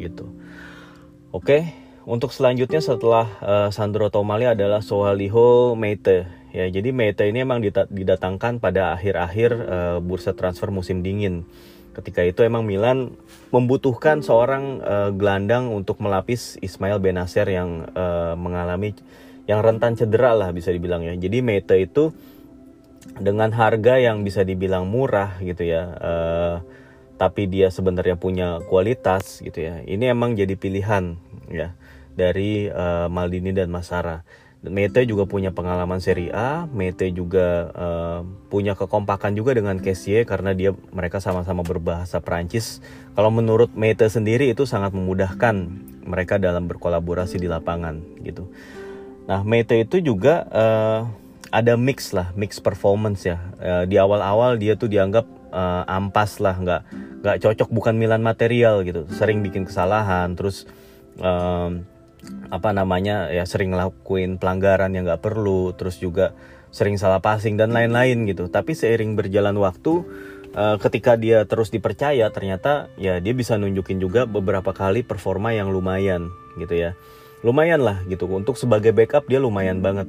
gitu. 0.00 0.26
Oke, 1.34 1.66
untuk 2.04 2.30
selanjutnya 2.32 2.80
setelah 2.84 3.26
uh, 3.40 3.68
Sandro 3.72 4.12
Tomali 4.12 4.44
adalah 4.48 4.84
Sohaliho 4.84 5.72
Meite. 5.76 6.44
Ya 6.54 6.70
jadi 6.70 6.94
Mete 6.94 7.26
ini 7.26 7.42
emang 7.42 7.58
didatangkan 7.90 8.62
pada 8.62 8.94
akhir-akhir 8.94 9.50
uh, 9.58 9.98
bursa 9.98 10.38
transfer 10.38 10.70
musim 10.70 11.02
dingin. 11.02 11.42
Ketika 11.98 12.22
itu 12.22 12.46
emang 12.46 12.62
Milan 12.62 13.18
membutuhkan 13.50 14.22
seorang 14.22 14.78
uh, 14.78 15.10
gelandang 15.10 15.74
untuk 15.74 15.98
melapis 15.98 16.54
Ismail 16.62 17.02
Benacer 17.02 17.50
yang 17.50 17.90
uh, 17.98 18.38
mengalami 18.38 18.94
yang 19.50 19.66
rentan 19.66 19.98
cedera 19.98 20.30
lah 20.38 20.54
bisa 20.54 20.70
dibilang 20.70 21.02
ya. 21.02 21.18
Jadi 21.18 21.42
Mete 21.42 21.74
itu 21.82 22.14
dengan 23.18 23.50
harga 23.50 23.98
yang 23.98 24.22
bisa 24.22 24.46
dibilang 24.46 24.86
murah 24.86 25.42
gitu 25.42 25.66
ya 25.66 25.82
uh, 25.98 26.56
tapi 27.24 27.48
dia 27.48 27.72
sebenarnya 27.72 28.20
punya 28.20 28.60
kualitas 28.68 29.40
gitu 29.40 29.64
ya 29.64 29.80
ini 29.88 30.12
emang 30.12 30.36
jadi 30.36 30.60
pilihan 30.60 31.16
ya 31.48 31.72
dari 32.12 32.68
uh, 32.68 33.08
Maldini 33.08 33.56
dan 33.56 33.72
Masara 33.72 34.28
Mete 34.64 35.04
juga 35.04 35.28
punya 35.28 35.52
pengalaman 35.52 36.00
Serie 36.00 36.32
A, 36.32 36.64
Mete 36.72 37.12
juga 37.12 37.68
uh, 37.76 38.20
punya 38.48 38.72
kekompakan 38.72 39.36
juga 39.36 39.52
dengan 39.52 39.76
Kessie 39.76 40.24
karena 40.24 40.56
dia 40.56 40.72
mereka 40.88 41.20
sama-sama 41.20 41.60
berbahasa 41.60 42.24
Prancis. 42.24 42.80
Kalau 43.12 43.28
menurut 43.28 43.76
Mete 43.76 44.08
sendiri 44.08 44.48
itu 44.48 44.64
sangat 44.64 44.96
memudahkan 44.96 45.68
mereka 46.08 46.40
dalam 46.40 46.64
berkolaborasi 46.64 47.36
di 47.36 47.44
lapangan 47.44 48.00
gitu. 48.24 48.48
Nah 49.28 49.44
Mete 49.44 49.84
itu 49.84 50.00
juga 50.00 50.48
uh, 50.48 51.00
ada 51.52 51.76
mix 51.76 52.16
lah, 52.16 52.32
mix 52.32 52.56
performance 52.56 53.28
ya. 53.28 53.36
Uh, 53.60 53.84
di 53.84 54.00
awal-awal 54.00 54.56
dia 54.56 54.80
tuh 54.80 54.88
dianggap 54.88 55.28
uh, 55.54 55.86
ampas 55.86 56.42
lah, 56.42 56.58
nggak 56.58 56.82
nggak 57.22 57.36
cocok, 57.38 57.68
bukan 57.70 57.94
Milan 57.94 58.26
material 58.26 58.82
gitu. 58.82 59.06
Sering 59.14 59.40
bikin 59.46 59.64
kesalahan, 59.64 60.34
terus 60.34 60.66
um, 61.22 61.86
apa 62.50 62.70
namanya 62.72 63.28
ya 63.30 63.44
sering 63.44 63.72
ngelakuin 63.72 64.40
pelanggaran 64.40 64.90
yang 64.96 65.04
nggak 65.04 65.20
perlu 65.20 65.76
terus 65.76 66.00
juga 66.00 66.32
sering 66.74 66.98
salah 66.98 67.22
passing 67.22 67.54
dan 67.54 67.70
lain-lain 67.70 68.26
gitu. 68.26 68.50
Tapi 68.50 68.74
seiring 68.74 69.14
berjalan 69.14 69.54
waktu 69.62 70.02
uh, 70.58 70.76
ketika 70.82 71.14
dia 71.14 71.46
terus 71.46 71.70
dipercaya 71.70 72.26
ternyata 72.34 72.90
ya 72.98 73.22
dia 73.22 73.34
bisa 73.36 73.54
nunjukin 73.54 74.02
juga 74.02 74.26
beberapa 74.26 74.74
kali 74.74 75.06
performa 75.06 75.54
yang 75.54 75.70
lumayan 75.70 76.34
gitu 76.58 76.74
ya. 76.74 76.98
Lumayan 77.44 77.84
lah 77.84 78.02
gitu. 78.08 78.24
Untuk 78.26 78.56
sebagai 78.56 78.90
backup 78.90 79.28
dia 79.28 79.38
lumayan 79.38 79.84
banget 79.84 80.08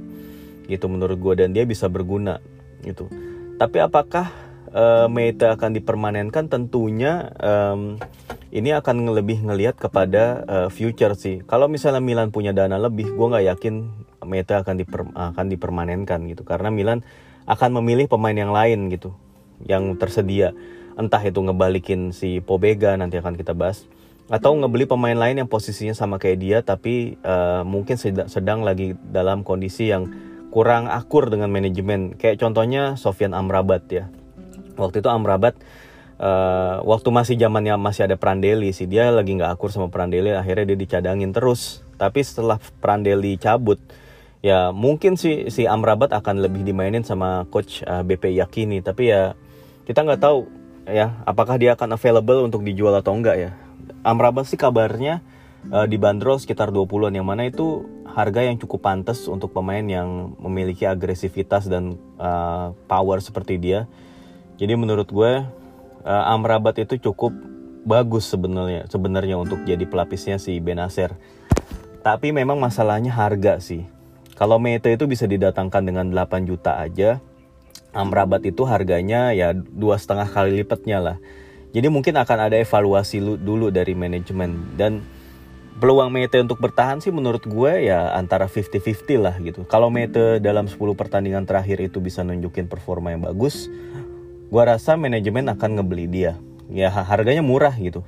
gitu 0.66 0.90
menurut 0.90 1.22
gue 1.22 1.46
dan 1.46 1.54
dia 1.54 1.68
bisa 1.68 1.86
berguna 1.86 2.42
gitu. 2.82 3.12
Tapi 3.62 3.78
apakah 3.84 4.45
uh, 4.76 5.08
Meta 5.08 5.56
akan 5.56 5.72
dipermanenkan 5.72 6.52
tentunya 6.52 7.32
um, 7.40 7.96
ini 8.52 8.76
akan 8.76 9.16
lebih 9.16 9.44
ngelihat 9.44 9.80
kepada 9.80 10.44
uh, 10.48 10.70
future 10.70 11.16
sih. 11.16 11.44
Kalau 11.48 11.72
misalnya 11.72 12.04
Milan 12.04 12.32
punya 12.36 12.52
dana 12.52 12.76
lebih, 12.76 13.16
gue 13.16 13.28
nggak 13.32 13.46
yakin 13.56 13.76
Meta 14.28 14.64
akan 14.64 14.76
diper, 14.80 15.02
akan 15.12 15.46
dipermanenkan 15.52 16.24
gitu. 16.32 16.44
Karena 16.44 16.72
Milan 16.72 17.04
akan 17.48 17.82
memilih 17.82 18.08
pemain 18.08 18.36
yang 18.36 18.56
lain 18.56 18.88
gitu, 18.92 19.12
yang 19.64 19.96
tersedia. 20.00 20.56
Entah 20.96 21.20
itu 21.20 21.44
ngebalikin 21.44 22.16
si 22.16 22.40
Pobega 22.40 22.96
nanti 22.96 23.20
akan 23.20 23.36
kita 23.36 23.52
bahas, 23.52 23.84
atau 24.32 24.56
ngebeli 24.56 24.88
pemain 24.88 25.14
lain 25.14 25.44
yang 25.44 25.50
posisinya 25.52 25.92
sama 25.92 26.16
kayak 26.16 26.40
dia, 26.40 26.58
tapi 26.64 27.20
uh, 27.28 27.68
mungkin 27.68 28.00
sedang, 28.00 28.32
sedang 28.32 28.64
lagi 28.64 28.96
dalam 29.12 29.44
kondisi 29.44 29.92
yang 29.92 30.08
kurang 30.50 30.88
akur 30.88 31.28
dengan 31.28 31.52
manajemen. 31.52 32.16
Kayak 32.16 32.40
contohnya 32.40 32.96
Sofian 32.96 33.36
Amrabat 33.36 33.84
ya. 33.92 34.08
Waktu 34.76 35.02
itu 35.02 35.10
Amrabat 35.10 35.56
uh, 36.20 36.84
waktu 36.84 37.10
masih 37.12 37.36
zamannya 37.40 37.76
masih 37.80 38.08
ada 38.08 38.16
Prandelli 38.20 38.72
sih. 38.72 38.88
Dia 38.88 39.12
lagi 39.12 39.36
nggak 39.36 39.56
akur 39.56 39.72
sama 39.72 39.92
Prandelli 39.92 40.32
akhirnya 40.32 40.76
dia 40.76 40.78
dicadangin 40.80 41.32
terus. 41.36 41.84
Tapi 41.96 42.20
setelah 42.24 42.60
Prandelli 42.80 43.40
cabut 43.40 43.80
ya 44.46 44.70
mungkin 44.70 45.18
sih 45.18 45.50
si 45.50 45.66
Amrabat 45.66 46.14
akan 46.14 46.46
lebih 46.46 46.62
dimainin 46.62 47.02
sama 47.02 47.50
coach 47.50 47.82
uh, 47.84 48.02
eh, 48.02 48.04
BP 48.04 48.36
Yakini. 48.40 48.80
Tapi 48.84 49.04
ya 49.12 49.34
kita 49.88 50.04
nggak 50.04 50.22
tahu 50.22 50.48
ya 50.86 51.18
apakah 51.26 51.58
dia 51.58 51.74
akan 51.74 51.98
available 51.98 52.46
untuk 52.46 52.62
dijual 52.62 52.96
atau 52.96 53.16
enggak 53.16 53.38
ya. 53.40 53.52
Amrabat 54.06 54.46
sih 54.46 54.58
kabarnya 54.58 55.22
uh, 55.74 55.86
dibanderol 55.90 56.38
sekitar 56.38 56.70
20-an 56.70 57.14
yang 57.14 57.26
mana 57.26 57.50
itu 57.50 57.86
harga 58.06 58.46
yang 58.46 58.56
cukup 58.56 58.86
pantas 58.86 59.28
untuk 59.28 59.52
pemain 59.52 59.84
yang 59.84 60.38
memiliki 60.40 60.88
agresivitas 60.88 61.68
dan 61.68 62.00
uh, 62.16 62.72
power 62.88 63.20
seperti 63.20 63.60
dia 63.60 63.90
jadi 64.56 64.74
menurut 64.80 65.12
gue 65.12 65.44
uh, 66.06 66.32
Amrabat 66.32 66.80
itu 66.80 66.96
cukup 67.12 67.36
bagus 67.86 68.26
sebenarnya 68.26 68.90
sebenarnya 68.90 69.36
untuk 69.38 69.62
jadi 69.68 69.84
pelapisnya 69.86 70.40
si 70.42 70.58
Benacer. 70.64 71.14
Tapi 72.06 72.30
memang 72.30 72.62
masalahnya 72.62 73.14
harga 73.14 73.58
sih. 73.58 73.86
Kalau 74.36 74.60
Mete 74.60 74.94
itu 74.94 75.08
bisa 75.08 75.26
didatangkan 75.26 75.82
dengan 75.82 76.06
8 76.12 76.46
juta 76.46 76.78
aja, 76.78 77.24
Amrabat 77.96 78.44
itu 78.44 78.68
harganya 78.68 79.32
ya 79.32 79.56
dua 79.56 79.96
setengah 79.96 80.28
kali 80.28 80.62
lipatnya 80.62 81.00
lah. 81.00 81.18
Jadi 81.72 81.88
mungkin 81.88 82.16
akan 82.16 82.52
ada 82.52 82.56
evaluasi 82.60 83.20
dulu 83.20 83.72
dari 83.72 83.96
manajemen 83.96 84.76
dan 84.76 85.04
peluang 85.80 86.08
Mete 86.12 86.40
untuk 86.40 86.60
bertahan 86.60 87.04
sih 87.04 87.12
menurut 87.12 87.44
gue 87.44 87.92
ya 87.92 88.16
antara 88.16 88.48
50-50 88.48 89.20
lah 89.20 89.36
gitu. 89.44 89.68
Kalau 89.68 89.92
Mete 89.92 90.40
dalam 90.40 90.68
10 90.68 90.80
pertandingan 90.96 91.44
terakhir 91.44 91.84
itu 91.84 92.00
bisa 92.00 92.24
nunjukin 92.24 92.72
performa 92.72 93.12
yang 93.12 93.24
bagus, 93.24 93.68
gua 94.50 94.76
rasa 94.76 94.96
manajemen 95.00 95.50
akan 95.52 95.82
ngebeli 95.82 96.06
dia. 96.10 96.34
Ya 96.70 96.90
harganya 96.90 97.46
murah 97.46 97.74
gitu. 97.78 98.02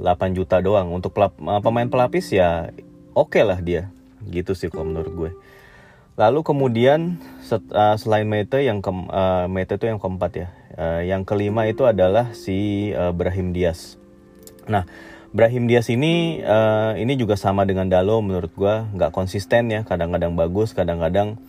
8 0.00 0.34
juta 0.34 0.58
doang. 0.58 0.90
Untuk 0.90 1.12
pelap, 1.12 1.36
eh, 1.36 1.60
pemain 1.60 1.88
pelapis 1.88 2.32
ya 2.32 2.72
oke 3.12 3.36
okay 3.36 3.42
lah 3.44 3.60
dia. 3.60 3.92
Gitu 4.24 4.56
sih 4.56 4.72
kalau 4.72 4.88
menurut 4.88 5.12
gue. 5.12 5.30
Lalu 6.12 6.44
kemudian 6.44 7.16
set, 7.40 7.64
uh, 7.72 7.96
selain 7.96 8.28
Mete 8.28 8.60
yang 8.60 8.84
ke, 8.84 8.92
uh, 8.92 9.48
Mete 9.48 9.80
itu 9.80 9.88
yang 9.88 9.96
keempat 9.96 10.32
ya. 10.36 10.48
Uh, 10.76 11.00
yang 11.04 11.24
kelima 11.24 11.64
itu 11.64 11.88
adalah 11.88 12.36
si 12.36 12.92
uh, 12.92 13.16
Brahim 13.16 13.56
Diaz. 13.56 13.96
Nah 14.68 14.84
Brahim 15.32 15.64
Diaz 15.64 15.88
ini 15.88 16.44
uh, 16.44 16.92
ini 17.00 17.16
juga 17.16 17.40
sama 17.40 17.64
dengan 17.64 17.88
Dalo 17.88 18.20
menurut 18.20 18.52
gue 18.52 18.74
nggak 18.92 19.10
konsisten 19.16 19.72
ya. 19.72 19.80
Kadang-kadang 19.88 20.36
bagus 20.36 20.76
kadang-kadang 20.76 21.40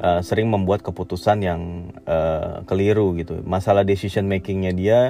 uh, 0.00 0.20
sering 0.22 0.50
membuat 0.50 0.82
keputusan 0.82 1.42
yang 1.42 1.92
uh, 2.06 2.62
keliru 2.66 3.14
gitu. 3.18 3.40
Masalah 3.42 3.82
decision 3.82 4.26
makingnya 4.26 4.72
dia 4.74 5.00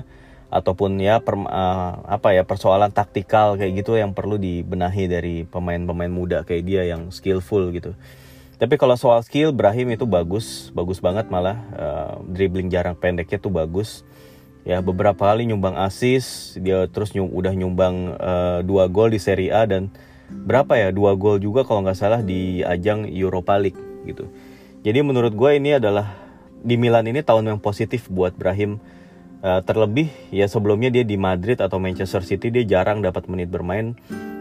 ataupun 0.49 0.97
ya 0.97 1.21
per, 1.21 1.37
uh, 1.37 1.93
apa 2.09 2.33
ya 2.33 2.43
persoalan 2.45 2.89
taktikal 2.89 3.61
kayak 3.61 3.85
gitu 3.85 4.01
yang 4.01 4.17
perlu 4.17 4.41
dibenahi 4.41 5.05
dari 5.05 5.37
pemain-pemain 5.45 6.09
muda 6.09 6.39
kayak 6.45 6.65
dia 6.65 6.83
yang 6.89 7.13
skillful 7.13 7.69
gitu. 7.73 7.93
Tapi 8.59 8.75
kalau 8.75 8.99
soal 8.99 9.23
skill 9.23 9.55
Brahim 9.55 9.95
itu 9.95 10.03
bagus, 10.03 10.75
bagus 10.75 10.99
banget 10.99 11.31
malah 11.31 11.63
uh, 11.79 12.15
dribbling 12.27 12.67
jarang 12.73 12.99
pendeknya 12.99 13.39
tuh 13.39 13.55
bagus. 13.55 14.03
Ya 14.67 14.83
beberapa 14.83 15.31
kali 15.31 15.47
nyumbang 15.47 15.79
assist, 15.79 16.59
dia 16.59 16.91
terus 16.91 17.15
nyum, 17.15 17.31
udah 17.31 17.55
nyumbang 17.55 18.19
uh, 18.19 18.59
dua 18.67 18.91
gol 18.91 19.15
di 19.15 19.23
Serie 19.23 19.55
A 19.55 19.63
dan 19.65 19.89
berapa 20.29 20.77
ya 20.77 20.91
dua 20.91 21.15
gol 21.15 21.39
juga 21.41 21.65
kalau 21.65 21.87
nggak 21.87 21.97
salah 21.97 22.21
di 22.21 22.61
ajang 22.67 23.07
Europa 23.09 23.57
League 23.57 23.79
gitu. 24.05 24.27
Jadi 24.87 24.99
menurut 25.03 25.35
gue 25.35 25.51
ini 25.59 25.77
adalah 25.77 26.15
di 26.63 26.79
Milan 26.79 27.07
ini 27.07 27.23
tahun 27.23 27.55
yang 27.55 27.61
positif 27.63 28.07
buat 28.11 28.35
Brahim. 28.35 28.79
Uh, 29.39 29.63
terlebih 29.63 30.11
ya 30.35 30.51
sebelumnya 30.51 30.91
dia 30.91 31.07
di 31.07 31.15
Madrid 31.15 31.63
atau 31.63 31.79
Manchester 31.79 32.27
City 32.27 32.51
dia 32.51 32.67
jarang 32.67 33.03
dapat 33.03 33.31
menit 33.31 33.47
bermain. 33.47 33.95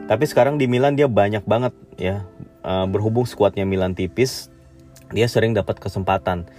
Tapi 0.09 0.25
sekarang 0.25 0.57
di 0.57 0.65
Milan 0.65 0.97
dia 0.97 1.05
banyak 1.05 1.45
banget 1.45 1.73
ya. 2.01 2.25
Uh, 2.65 2.89
berhubung 2.89 3.23
skuadnya 3.23 3.63
Milan 3.63 3.93
tipis, 3.93 4.49
dia 5.13 5.29
sering 5.29 5.53
dapat 5.53 5.77
kesempatan. 5.77 6.49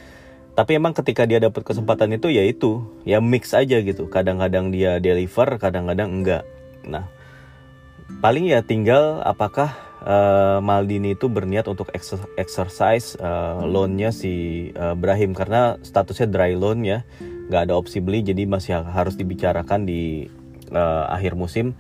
Tapi 0.55 0.75
emang 0.75 0.91
ketika 0.91 1.23
dia 1.27 1.39
dapat 1.39 1.63
kesempatan 1.63 2.19
itu 2.19 2.35
ya 2.35 2.43
itu, 2.43 2.83
ya 3.07 3.23
mix 3.23 3.55
aja 3.55 3.79
gitu. 3.79 4.11
Kadang-kadang 4.11 4.75
dia 4.75 4.99
deliver, 4.99 5.59
kadang-kadang 5.59 6.23
enggak. 6.23 6.43
Nah, 6.83 7.07
paling 8.19 8.51
ya 8.51 8.63
tinggal 8.63 9.23
apakah 9.23 9.88
uh, 10.05 10.59
Maldini 10.63 11.15
itu 11.17 11.27
berniat 11.27 11.67
untuk 11.67 11.91
exercise 12.37 13.19
uh, 13.19 13.65
loannya 13.65 14.11
si 14.15 14.69
uh, 14.75 14.95
Brahim. 14.99 15.33
Karena 15.33 15.81
statusnya 15.81 16.29
dry 16.31 16.55
loan 16.55 16.85
ya 16.85 17.03
nggak 17.49 17.71
ada 17.71 17.75
opsi 17.81 18.05
beli 18.05 18.21
jadi 18.21 18.45
masih 18.45 18.85
harus 18.85 19.17
dibicarakan 19.17 19.89
di 19.89 20.29
uh, 20.71 21.09
akhir 21.11 21.35
musim. 21.35 21.75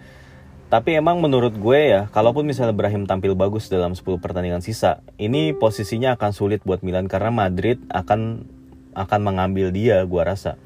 Tapi 0.69 1.01
emang 1.01 1.25
menurut 1.25 1.57
gue 1.57 1.81
ya 1.81 2.13
kalaupun 2.13 2.45
misalnya 2.45 2.77
Brahim 2.77 3.09
tampil 3.09 3.33
bagus 3.33 3.73
dalam 3.73 3.97
10 3.97 4.05
pertandingan 4.21 4.61
sisa 4.61 5.01
ini 5.17 5.57
posisinya 5.57 6.21
akan 6.21 6.37
sulit 6.37 6.61
buat 6.61 6.85
Milan 6.85 7.09
karena 7.09 7.33
Madrid 7.33 7.81
akan 7.89 8.45
akan 8.93 9.21
mengambil 9.25 9.73
dia 9.73 10.05
gue 10.05 10.23
rasa 10.23 10.61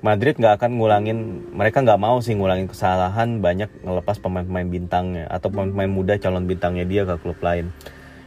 Madrid 0.00 0.32
nggak 0.40 0.60
akan 0.60 0.80
ngulangin 0.80 1.18
mereka 1.52 1.84
nggak 1.84 2.00
mau 2.00 2.24
sih 2.24 2.32
ngulangin 2.32 2.72
kesalahan 2.72 3.44
banyak 3.44 3.68
ngelepas 3.84 4.16
pemain-pemain 4.16 4.64
bintangnya 4.64 5.28
atau 5.28 5.52
pemain-pemain 5.52 5.92
muda 5.92 6.16
calon 6.16 6.48
bintangnya 6.48 6.88
dia 6.88 7.02
ke 7.04 7.20
klub 7.20 7.36
lain. 7.44 7.68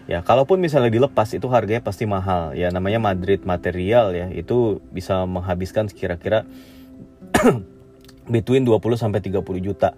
Ya 0.06 0.22
kalaupun 0.22 0.62
misalnya 0.62 0.94
dilepas 0.94 1.34
itu 1.34 1.50
harganya 1.50 1.82
pasti 1.82 2.06
mahal. 2.06 2.54
Ya 2.54 2.70
namanya 2.70 3.02
Madrid 3.02 3.42
material 3.42 4.14
ya 4.14 4.30
itu 4.30 4.86
bisa 4.94 5.26
menghabiskan 5.26 5.90
kira-kira 5.90 6.46
between 8.34 8.70
20 8.70 8.78
sampai 8.94 9.26
30 9.26 9.42
juta. 9.64 9.98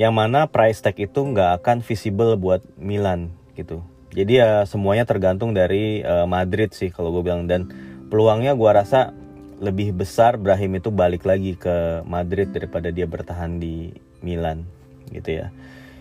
Yang 0.00 0.12
mana 0.16 0.48
price 0.48 0.80
tag 0.80 0.96
itu 0.96 1.20
nggak 1.20 1.60
akan 1.60 1.84
visible 1.84 2.40
buat 2.40 2.64
Milan 2.80 3.36
gitu. 3.52 3.84
Jadi 4.10 4.40
ya 4.40 4.64
semuanya 4.64 5.04
tergantung 5.04 5.52
dari 5.52 6.00
uh, 6.00 6.24
Madrid 6.24 6.72
sih 6.72 6.88
kalau 6.88 7.12
gue 7.12 7.22
bilang. 7.28 7.44
Dan 7.44 7.68
peluangnya 8.08 8.56
gue 8.56 8.70
rasa 8.72 9.12
lebih 9.60 9.92
besar 9.92 10.40
Brahim 10.40 10.80
itu 10.80 10.88
balik 10.88 11.28
lagi 11.28 11.54
ke 11.54 12.00
Madrid 12.08 12.48
daripada 12.50 12.88
dia 12.88 13.04
bertahan 13.04 13.60
di 13.60 13.92
Milan 14.24 14.64
gitu 15.12 15.44
ya. 15.44 15.52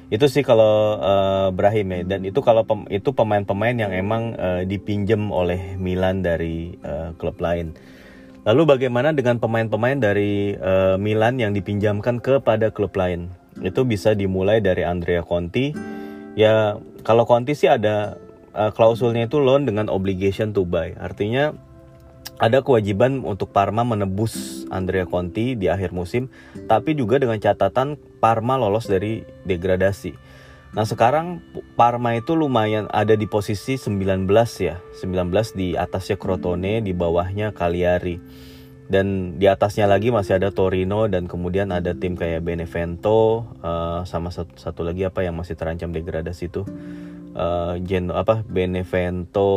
Itu 0.10 0.26
sih 0.26 0.42
kalau 0.42 0.98
uh, 0.98 1.54
Brahim 1.54 1.94
ya 1.94 2.02
dan 2.18 2.26
itu 2.26 2.42
kalau 2.42 2.66
pem, 2.66 2.90
itu 2.90 3.14
pemain-pemain 3.14 3.78
yang 3.78 3.94
emang 3.94 4.34
uh, 4.40 4.66
dipinjam 4.66 5.30
oleh 5.30 5.78
Milan 5.78 6.26
dari 6.26 6.74
uh, 6.82 7.14
klub 7.20 7.38
lain. 7.38 7.78
Lalu 8.48 8.80
bagaimana 8.80 9.14
dengan 9.14 9.38
pemain-pemain 9.38 10.00
dari 10.00 10.58
uh, 10.58 10.98
Milan 10.98 11.38
yang 11.38 11.54
dipinjamkan 11.54 12.24
kepada 12.24 12.74
klub 12.74 12.96
lain? 12.98 13.30
Itu 13.62 13.86
bisa 13.86 14.16
dimulai 14.16 14.64
dari 14.64 14.82
Andrea 14.88 15.22
Conti. 15.22 15.76
Ya, 16.34 16.80
kalau 17.04 17.28
Conti 17.28 17.54
sih 17.54 17.70
ada 17.70 18.18
uh, 18.56 18.72
klausulnya 18.74 19.28
itu 19.30 19.38
loan 19.38 19.68
dengan 19.68 19.92
obligation 19.92 20.56
to 20.56 20.66
buy. 20.66 20.96
Artinya 20.98 21.54
ada 22.40 22.64
kewajiban 22.64 23.22
untuk 23.28 23.52
Parma 23.52 23.84
menebus 23.84 24.64
Andrea 24.72 25.04
Conti 25.04 25.60
di 25.60 25.68
akhir 25.68 25.92
musim, 25.92 26.32
tapi 26.72 26.96
juga 26.96 27.20
dengan 27.20 27.36
catatan 27.36 28.00
Parma 28.24 28.56
lolos 28.56 28.88
dari 28.88 29.28
degradasi. 29.44 30.16
Nah 30.72 30.86
sekarang 30.86 31.44
Parma 31.76 32.16
itu 32.16 32.38
lumayan 32.38 32.88
ada 32.94 33.18
di 33.18 33.26
posisi 33.26 33.76
19 33.76 34.30
ya 34.62 34.78
19 35.02 35.58
di 35.58 35.74
atasnya 35.74 36.14
Crotone 36.14 36.86
di 36.86 36.94
bawahnya 36.94 37.58
Cagliari 37.58 38.22
dan 38.86 39.38
di 39.42 39.50
atasnya 39.50 39.90
lagi 39.90 40.14
masih 40.14 40.38
ada 40.38 40.54
Torino 40.54 41.10
dan 41.10 41.26
kemudian 41.26 41.74
ada 41.74 41.98
tim 41.98 42.14
kayak 42.14 42.46
Benevento 42.46 43.50
uh, 43.66 44.06
sama 44.06 44.30
satu, 44.30 44.62
satu 44.62 44.86
lagi 44.86 45.10
apa 45.10 45.26
yang 45.26 45.34
masih 45.38 45.58
terancam 45.58 45.90
degradasi 45.90 46.54
itu 46.54 46.62
uh, 47.34 47.74
Gen 47.82 48.14
apa 48.14 48.46
Benevento 48.46 49.50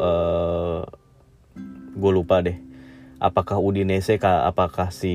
uh, 0.00 0.80
gue 1.94 2.10
lupa 2.12 2.42
deh. 2.42 2.58
Apakah 3.22 3.56
Udinese 3.56 4.20
kah 4.20 4.44
apakah 4.44 4.92
si 4.92 5.14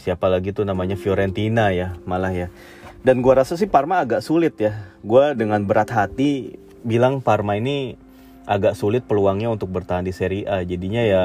siapa 0.00 0.30
lagi 0.30 0.56
tuh 0.56 0.64
namanya 0.64 0.96
Fiorentina 0.96 1.74
ya 1.74 1.98
malah 2.08 2.32
ya. 2.32 2.48
Dan 3.02 3.20
gue 3.20 3.34
rasa 3.34 3.58
sih 3.58 3.66
Parma 3.66 4.00
agak 4.00 4.22
sulit 4.22 4.54
ya. 4.56 4.88
Gue 5.02 5.34
dengan 5.34 5.60
berat 5.66 5.90
hati 5.90 6.56
bilang 6.86 7.18
Parma 7.18 7.58
ini 7.58 7.98
agak 8.46 8.78
sulit 8.78 9.04
peluangnya 9.06 9.50
untuk 9.50 9.74
bertahan 9.74 10.06
di 10.06 10.14
Serie 10.14 10.46
A. 10.46 10.62
Jadinya 10.62 11.02
ya 11.02 11.22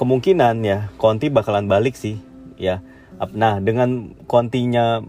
kemungkinan 0.00 0.64
ya 0.64 0.88
Conti 0.96 1.28
bakalan 1.28 1.68
balik 1.68 1.94
sih 1.94 2.16
ya. 2.56 2.80
Nah 3.36 3.60
dengan 3.60 4.16
Continya 4.24 5.04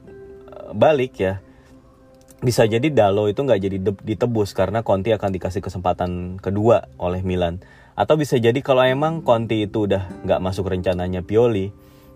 eh, 0.51 0.71
balik 0.75 1.15
ya 1.17 1.39
bisa 2.41 2.65
jadi 2.65 2.89
Dalo 2.89 3.29
itu 3.29 3.45
nggak 3.45 3.61
jadi 3.61 3.77
ditebus 4.01 4.57
karena 4.57 4.81
Conti 4.81 5.13
akan 5.13 5.29
dikasih 5.29 5.61
kesempatan 5.61 6.41
kedua 6.41 6.89
oleh 6.97 7.21
Milan 7.21 7.61
atau 7.95 8.15
bisa 8.15 8.39
jadi 8.39 8.57
kalau 8.63 8.83
emang 8.83 9.21
Conti 9.21 9.67
itu 9.67 9.85
udah 9.87 10.07
nggak 10.23 10.39
masuk 10.39 10.71
rencananya 10.71 11.21
Pioli 11.21 11.71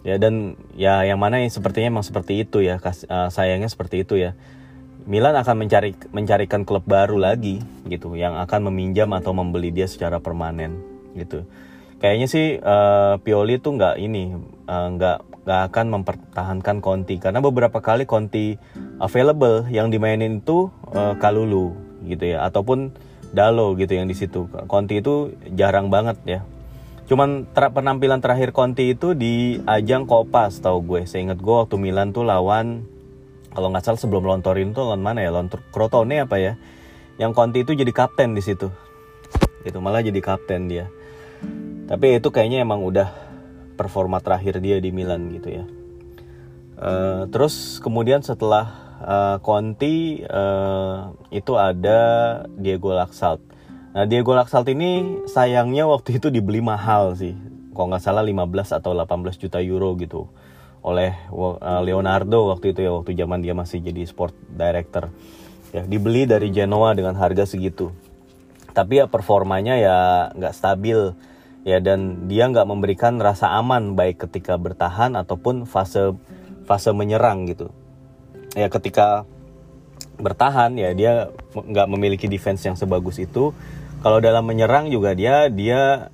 ya 0.05 0.21
dan 0.21 0.53
ya 0.77 1.01
yang 1.01 1.17
mana 1.17 1.41
yang 1.41 1.49
sepertinya 1.49 1.97
emang 1.97 2.05
seperti 2.05 2.45
itu 2.45 2.61
ya 2.61 2.77
uh, 2.77 3.29
sayangnya 3.33 3.67
seperti 3.67 4.05
itu 4.05 4.21
ya. 4.21 4.37
Milan 5.05 5.37
akan 5.37 5.65
mencari 5.65 5.93
mencarikan 6.09 6.65
klub 6.65 6.81
baru 6.89 7.21
lagi 7.21 7.61
gitu 7.85 8.17
yang 8.17 8.41
akan 8.41 8.73
meminjam 8.73 9.13
atau 9.13 9.37
membeli 9.37 9.69
dia 9.69 9.85
secara 9.85 10.17
permanen 10.17 10.81
gitu. 11.13 11.45
Kayaknya 12.01 12.27
sih 12.27 12.47
uh, 12.57 13.21
Pioli 13.21 13.61
tuh 13.61 13.77
nggak 13.77 13.95
ini 14.01 14.33
uh, 14.65 14.87
nggak 14.97 15.45
nggak 15.45 15.61
akan 15.71 15.85
mempertahankan 16.01 16.77
Conti. 16.81 17.21
Karena 17.21 17.37
beberapa 17.37 17.79
kali 17.85 18.09
Conti 18.09 18.57
available 18.97 19.69
yang 19.69 19.93
dimainin 19.93 20.41
itu 20.41 20.73
uh, 20.89 21.13
Kalulu 21.21 21.77
gitu 22.09 22.25
ya. 22.25 22.41
Ataupun 22.49 22.97
Dalo 23.35 23.75
gitu 23.75 23.91
yang 23.99 24.07
di 24.07 24.15
situ 24.15 24.47
Conti 24.71 25.03
itu 25.03 25.35
jarang 25.51 25.91
banget 25.91 26.17
ya 26.23 26.41
Cuman 27.05 27.45
ter 27.53 27.69
penampilan 27.69 28.17
terakhir 28.17 28.49
Conti 28.49 28.97
itu 28.97 29.13
di 29.13 29.61
ajang 29.69 30.09
Copa 30.09 30.49
tahu 30.49 30.81
gue. 30.81 31.01
Saya 31.05 31.29
ingat 31.29 31.37
gue 31.37 31.53
waktu 31.53 31.77
Milan 31.77 32.09
tuh 32.09 32.25
lawan 32.25 32.89
kalau 33.53 33.71
nggak 33.71 33.85
salah 33.85 34.01
sebelum 34.01 34.25
lawan 34.25 34.41
Torino 34.41 34.73
tuh 34.73 34.89
lawan 34.89 35.05
mana 35.05 35.21
ya? 35.21 35.29
Lawan 35.29 35.47
Crotone 35.69 36.25
apa 36.25 36.41
ya? 36.41 36.57
Yang 37.21 37.31
Conti 37.37 37.61
itu 37.61 37.77
jadi 37.77 37.93
kapten 37.93 38.33
di 38.33 38.41
situ. 38.41 38.73
Itu 39.61 39.77
malah 39.85 40.01
jadi 40.01 40.17
kapten 40.17 40.65
dia. 40.65 40.89
Tapi 41.85 42.17
itu 42.17 42.33
kayaknya 42.33 42.65
emang 42.65 42.81
udah 42.81 43.13
performa 43.77 44.17
terakhir 44.17 44.57
dia 44.57 44.81
di 44.81 44.89
Milan 44.89 45.29
gitu 45.29 45.61
ya. 45.61 45.63
Uh, 46.75 47.29
terus 47.29 47.79
kemudian 47.79 48.25
setelah 48.25 48.84
uh, 49.05 49.37
Conti 49.39 50.25
uh, 50.25 51.13
itu 51.29 51.53
ada 51.55 51.99
Diego 52.57 52.91
Laxalt. 52.91 53.39
Nah 53.95 54.03
Diego 54.09 54.33
Laxalt 54.33 54.67
ini 54.73 55.23
sayangnya 55.29 55.87
waktu 55.87 56.17
itu 56.19 56.33
dibeli 56.33 56.59
mahal 56.59 57.13
sih. 57.15 57.37
Kalau 57.71 57.91
nggak 57.91 58.03
salah 58.03 58.25
15 58.25 58.81
atau 58.81 58.91
18 58.97 59.37
juta 59.39 59.61
euro 59.61 59.93
gitu. 60.01 60.27
Oleh 60.81 61.15
uh, 61.31 61.81
Leonardo 61.85 62.51
waktu 62.51 62.73
itu 62.73 62.83
ya. 62.83 62.91
Waktu 62.91 63.15
zaman 63.15 63.45
dia 63.45 63.53
masih 63.53 63.79
jadi 63.79 64.03
sport 64.03 64.35
director. 64.51 65.13
Ya, 65.71 65.83
dibeli 65.83 66.23
dari 66.23 66.49
Genoa 66.55 66.95
dengan 66.95 67.15
harga 67.19 67.43
segitu. 67.43 67.91
Tapi 68.75 68.99
ya 69.03 69.05
performanya 69.07 69.75
ya 69.79 69.97
nggak 70.35 70.55
stabil. 70.55 71.15
Ya 71.65 71.81
dan 71.81 72.29
dia 72.29 72.45
nggak 72.45 72.69
memberikan 72.69 73.17
rasa 73.17 73.57
aman 73.57 73.97
baik 73.97 74.29
ketika 74.29 74.55
bertahan 74.55 75.17
ataupun 75.17 75.65
fase 75.65 76.13
fase 76.63 76.93
menyerang 76.93 77.49
gitu. 77.49 77.73
Ya 78.55 78.71
ketika 78.71 79.27
bertahan 80.15 80.79
ya 80.79 80.95
dia 80.95 81.29
nggak 81.51 81.87
memiliki 81.91 82.31
defense 82.31 82.63
yang 82.63 82.79
sebagus 82.79 83.19
itu. 83.19 83.51
Kalau 83.99 84.23
dalam 84.23 84.47
menyerang 84.47 84.87
juga 84.87 85.11
dia 85.11 85.51
dia 85.51 86.09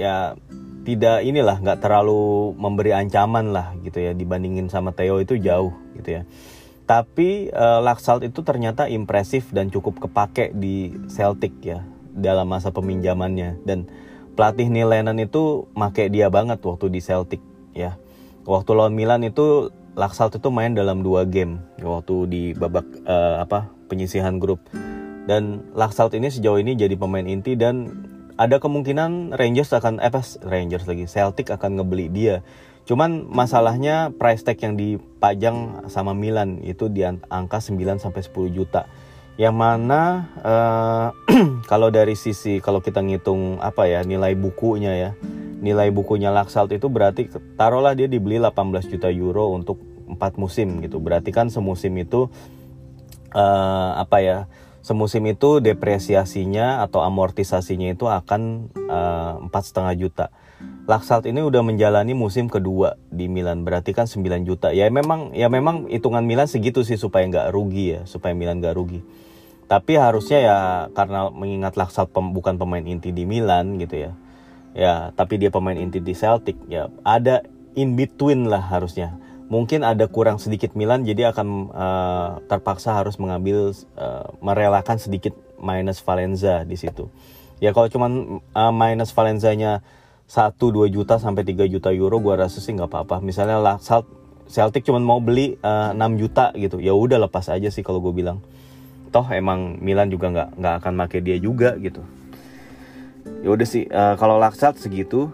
ya 0.00 0.34
tidak 0.82 1.22
inilah 1.22 1.62
nggak 1.62 1.78
terlalu 1.78 2.56
memberi 2.58 2.90
ancaman 2.90 3.54
lah 3.54 3.76
gitu 3.86 4.02
ya 4.02 4.16
dibandingin 4.16 4.66
sama 4.66 4.90
Theo 4.90 5.22
itu 5.22 5.38
jauh 5.38 5.76
gitu 5.94 6.22
ya. 6.22 6.22
Tapi 6.82 7.52
uh, 7.54 7.78
Laksalt 7.78 8.26
itu 8.26 8.42
ternyata 8.42 8.90
impresif 8.90 9.54
dan 9.54 9.70
cukup 9.70 10.02
kepake 10.02 10.50
di 10.56 10.90
Celtic 11.06 11.54
ya 11.62 11.86
dalam 12.12 12.50
masa 12.50 12.74
peminjamannya. 12.74 13.62
Dan 13.62 13.86
pelatih 14.34 14.68
Neil 14.68 14.90
Lennon 14.90 15.16
itu 15.22 15.70
make 15.78 16.10
dia 16.10 16.26
banget 16.28 16.58
waktu 16.64 16.90
di 16.90 17.00
Celtic 17.00 17.40
ya. 17.76 17.96
Waktu 18.42 18.70
lawan 18.74 18.98
Milan 18.98 19.22
itu 19.22 19.70
Laksalt 19.92 20.36
itu 20.40 20.48
main 20.48 20.72
dalam 20.72 21.04
dua 21.04 21.28
game 21.28 21.60
waktu 21.80 22.16
di 22.28 22.42
babak 22.56 22.88
uh, 23.04 23.44
apa 23.44 23.68
penyisihan 23.92 24.40
grup 24.40 24.64
dan 25.28 25.62
Laksalt 25.76 26.16
ini 26.18 26.32
sejauh 26.32 26.58
ini 26.58 26.74
jadi 26.74 26.98
pemain 26.98 27.22
inti 27.22 27.54
dan 27.54 27.92
ada 28.40 28.58
kemungkinan 28.58 29.36
Rangers 29.36 29.70
akan 29.70 30.02
eh 30.02 30.10
pas 30.10 30.40
Rangers 30.42 30.88
lagi 30.88 31.06
Celtic 31.06 31.52
akan 31.52 31.78
ngebeli 31.78 32.08
dia. 32.10 32.40
Cuman 32.82 33.30
masalahnya 33.30 34.10
price 34.10 34.42
tag 34.42 34.58
yang 34.58 34.74
dipajang 34.74 35.86
sama 35.86 36.18
Milan 36.18 36.58
itu 36.66 36.90
di 36.90 37.06
angka 37.06 37.62
9 37.62 38.02
sampai 38.02 38.22
10 38.26 38.50
juta. 38.50 38.90
Yang 39.38 39.54
mana 39.54 40.00
uh, 40.42 41.08
kalau 41.70 41.94
dari 41.94 42.18
sisi 42.18 42.58
kalau 42.58 42.82
kita 42.82 42.98
ngitung 42.98 43.62
apa 43.62 43.86
ya 43.86 44.02
nilai 44.02 44.34
bukunya 44.34 44.92
ya. 44.98 45.10
Nilai 45.62 45.94
bukunya 45.94 46.34
Laksalt 46.34 46.74
itu 46.74 46.90
berarti 46.90 47.30
taruhlah 47.54 47.94
dia 47.94 48.10
dibeli 48.10 48.42
18 48.42 48.90
juta 48.90 49.08
euro 49.08 49.54
untuk 49.54 49.78
4 50.10 50.18
musim 50.42 50.82
gitu. 50.82 50.98
Berarti 50.98 51.30
kan 51.30 51.48
semusim 51.48 51.94
itu 52.02 52.26
uh, 53.32 53.90
apa 53.96 54.18
ya? 54.18 54.38
semusim 54.82 55.22
itu 55.30 55.62
depresiasinya 55.62 56.82
atau 56.82 57.06
amortisasinya 57.06 57.94
itu 57.94 58.10
akan 58.10 58.68
eh, 58.74 59.32
empat 59.48 59.62
setengah 59.70 59.94
juta. 59.94 60.26
Laksalt 60.90 61.30
ini 61.30 61.38
udah 61.38 61.62
menjalani 61.62 62.10
musim 62.10 62.50
kedua 62.50 62.98
di 63.06 63.30
Milan, 63.30 63.62
berarti 63.62 63.94
kan 63.94 64.10
9 64.10 64.42
juta. 64.42 64.74
Ya 64.74 64.90
memang 64.90 65.30
ya 65.30 65.46
memang 65.46 65.86
hitungan 65.86 66.26
Milan 66.26 66.50
segitu 66.50 66.82
sih 66.82 66.98
supaya 66.98 67.22
nggak 67.30 67.54
rugi 67.54 67.98
ya, 67.98 68.00
supaya 68.10 68.34
Milan 68.34 68.58
nggak 68.58 68.74
rugi. 68.74 69.00
Tapi 69.70 69.94
harusnya 69.94 70.38
ya 70.42 70.58
karena 70.90 71.30
mengingat 71.30 71.78
Laksalt 71.78 72.10
pem, 72.10 72.34
bukan 72.34 72.58
pemain 72.58 72.82
inti 72.82 73.14
di 73.14 73.22
Milan 73.22 73.78
gitu 73.78 74.10
ya. 74.10 74.12
Ya, 74.72 75.12
tapi 75.16 75.36
dia 75.36 75.52
pemain 75.52 75.76
inti 75.76 76.00
di 76.00 76.16
Celtic 76.16 76.56
ya. 76.68 76.88
Ada 77.04 77.44
in 77.76 77.96
between 77.96 78.48
lah 78.48 78.60
harusnya 78.60 79.16
mungkin 79.52 79.84
ada 79.84 80.08
kurang 80.08 80.40
sedikit 80.40 80.72
Milan 80.72 81.04
jadi 81.04 81.28
akan 81.28 81.48
uh, 81.76 82.30
terpaksa 82.48 82.96
harus 82.96 83.20
mengambil 83.20 83.76
uh, 84.00 84.32
merelakan 84.40 84.96
sedikit 84.96 85.36
minus 85.60 86.00
Valenza 86.00 86.64
di 86.64 86.80
situ. 86.80 87.12
Ya 87.60 87.76
kalau 87.76 87.92
cuman 87.92 88.40
uh, 88.56 88.72
minus 88.72 89.12
Valenzanya 89.12 89.84
1 90.24 90.56
2 90.56 90.88
juta 90.88 91.20
sampai 91.20 91.44
3 91.44 91.68
juta 91.68 91.92
euro 91.92 92.16
gua 92.16 92.40
rasa 92.40 92.64
sih 92.64 92.72
nggak 92.72 92.88
apa-apa. 92.88 93.20
Misalnya 93.20 93.60
lah 93.60 93.76
Celtic 94.48 94.88
cuman 94.88 95.04
mau 95.04 95.20
beli 95.20 95.60
uh, 95.60 95.92
6 95.92 96.00
juta 96.16 96.56
gitu. 96.56 96.80
Ya 96.80 96.96
udah 96.96 97.20
lepas 97.20 97.52
aja 97.52 97.68
sih 97.68 97.84
kalau 97.84 98.00
gue 98.00 98.16
bilang. 98.16 98.40
Toh 99.12 99.28
emang 99.28 99.76
Milan 99.84 100.08
juga 100.08 100.32
nggak 100.32 100.48
nggak 100.56 100.74
akan 100.80 100.92
make 100.96 101.20
dia 101.20 101.36
juga 101.36 101.76
gitu. 101.76 102.00
Ya 103.42 103.48
udah 103.50 103.66
sih 103.66 103.86
uh, 103.90 104.14
kalau 104.18 104.38
Laksat 104.38 104.78
segitu 104.78 105.30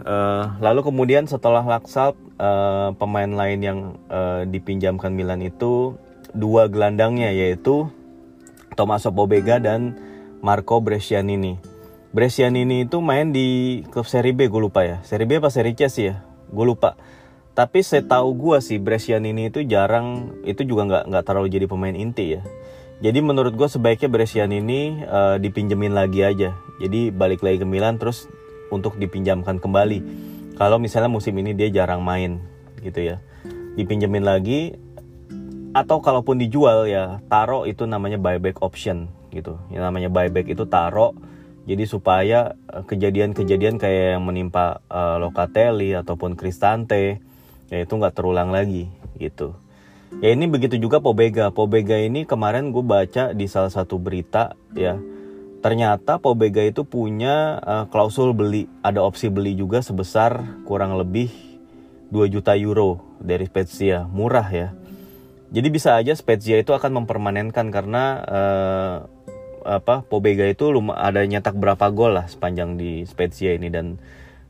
Uh, 0.00 0.56
lalu 0.64 0.80
kemudian 0.80 1.28
setelah 1.28 1.60
Laksalt 1.60 2.16
uh, 2.40 2.96
pemain 2.96 3.28
lain 3.28 3.60
yang 3.60 3.78
uh, 4.08 4.48
dipinjamkan 4.48 5.12
Milan 5.12 5.44
itu 5.44 5.92
dua 6.32 6.72
gelandangnya 6.72 7.28
yaitu 7.36 7.92
Tommaso 8.80 9.12
Pobega 9.12 9.60
dan 9.60 10.00
Marco 10.40 10.80
Brescianini. 10.80 11.60
Brescianini 12.16 12.88
itu 12.88 13.04
main 13.04 13.28
di 13.28 13.80
klub 13.92 14.08
Serie 14.08 14.32
B 14.32 14.48
gue 14.48 14.60
lupa 14.62 14.88
ya. 14.88 15.04
Serie 15.04 15.28
B 15.28 15.36
apa 15.36 15.52
Serie 15.52 15.76
C 15.76 15.84
sih 15.92 16.04
ya? 16.08 16.24
Gue 16.48 16.64
lupa. 16.64 16.96
Tapi 17.52 17.84
saya 17.84 18.00
tahu 18.00 18.32
gue 18.40 18.56
sih 18.64 18.80
Brescianini 18.80 19.52
itu 19.52 19.60
jarang 19.68 20.32
itu 20.48 20.64
juga 20.64 20.88
nggak 20.88 21.04
nggak 21.12 21.24
terlalu 21.28 21.52
jadi 21.52 21.68
pemain 21.68 21.92
inti 21.92 22.40
ya. 22.40 22.42
Jadi 23.00 23.24
menurut 23.24 23.56
gue 23.56 23.64
sebaiknya 23.64 24.12
Brescianini 24.12 25.08
uh, 25.08 25.40
dipinjemin 25.40 25.96
lagi 25.96 26.20
aja. 26.20 26.52
Jadi 26.76 27.08
balik 27.08 27.40
lagi 27.40 27.64
ke 27.64 27.66
Milan 27.66 27.96
terus 27.96 28.28
untuk 28.68 29.00
dipinjamkan 29.00 29.56
kembali. 29.56 29.98
Kalau 30.60 30.76
misalnya 30.76 31.08
musim 31.08 31.32
ini 31.40 31.56
dia 31.56 31.72
jarang 31.72 32.04
main 32.04 32.44
gitu 32.84 33.00
ya. 33.00 33.16
Dipinjemin 33.80 34.20
lagi 34.20 34.76
atau 35.72 36.02
kalaupun 36.04 36.36
dijual 36.36 36.90
ya 36.90 37.24
taro 37.30 37.64
itu 37.64 37.88
namanya 37.88 38.20
buyback 38.20 38.60
option 38.60 39.08
gitu. 39.32 39.56
Yang 39.72 39.82
namanya 39.88 40.08
buyback 40.12 40.52
itu 40.52 40.68
taro 40.68 41.16
jadi 41.64 41.84
supaya 41.88 42.52
eh, 42.68 42.84
kejadian-kejadian 42.84 43.80
kayak 43.80 44.20
yang 44.20 44.24
menimpa 44.24 44.84
uh, 44.88 45.20
Locatelli 45.20 45.92
ataupun 45.96 46.34
Cristante 46.34 47.20
ya 47.70 47.78
itu 47.78 47.92
nggak 47.94 48.16
terulang 48.16 48.50
lagi 48.50 48.90
gitu 49.16 49.54
ya 50.18 50.34
ini 50.34 50.50
begitu 50.50 50.74
juga 50.82 50.98
Pobega 50.98 51.54
Pobega 51.54 51.94
ini 51.94 52.26
kemarin 52.26 52.74
gue 52.74 52.82
baca 52.82 53.30
di 53.30 53.46
salah 53.46 53.70
satu 53.70 54.02
berita 54.02 54.58
ya. 54.74 54.98
Ternyata 55.60 56.18
Pobega 56.18 56.64
itu 56.64 56.88
punya 56.88 57.60
uh, 57.60 57.84
klausul 57.92 58.32
beli. 58.32 58.64
Ada 58.80 59.04
opsi 59.04 59.28
beli 59.28 59.52
juga 59.52 59.84
sebesar 59.84 60.64
kurang 60.64 60.96
lebih 60.96 61.28
2 62.08 62.32
juta 62.32 62.56
euro 62.56 63.04
dari 63.20 63.44
Spezia. 63.44 64.08
Murah 64.08 64.48
ya. 64.48 64.72
Jadi 65.52 65.68
bisa 65.68 66.00
aja 66.00 66.16
Spezia 66.16 66.56
itu 66.56 66.72
akan 66.72 67.04
mempermanenkan 67.04 67.68
karena 67.68 68.04
uh, 68.24 68.96
apa 69.60 70.00
Pobega 70.08 70.48
itu 70.48 70.72
ada 70.96 71.20
nyetak 71.28 71.52
berapa 71.60 71.92
gol 71.92 72.16
lah 72.16 72.24
sepanjang 72.24 72.80
di 72.80 73.04
Spezia 73.04 73.52
ini. 73.52 73.68
Dan 73.68 74.00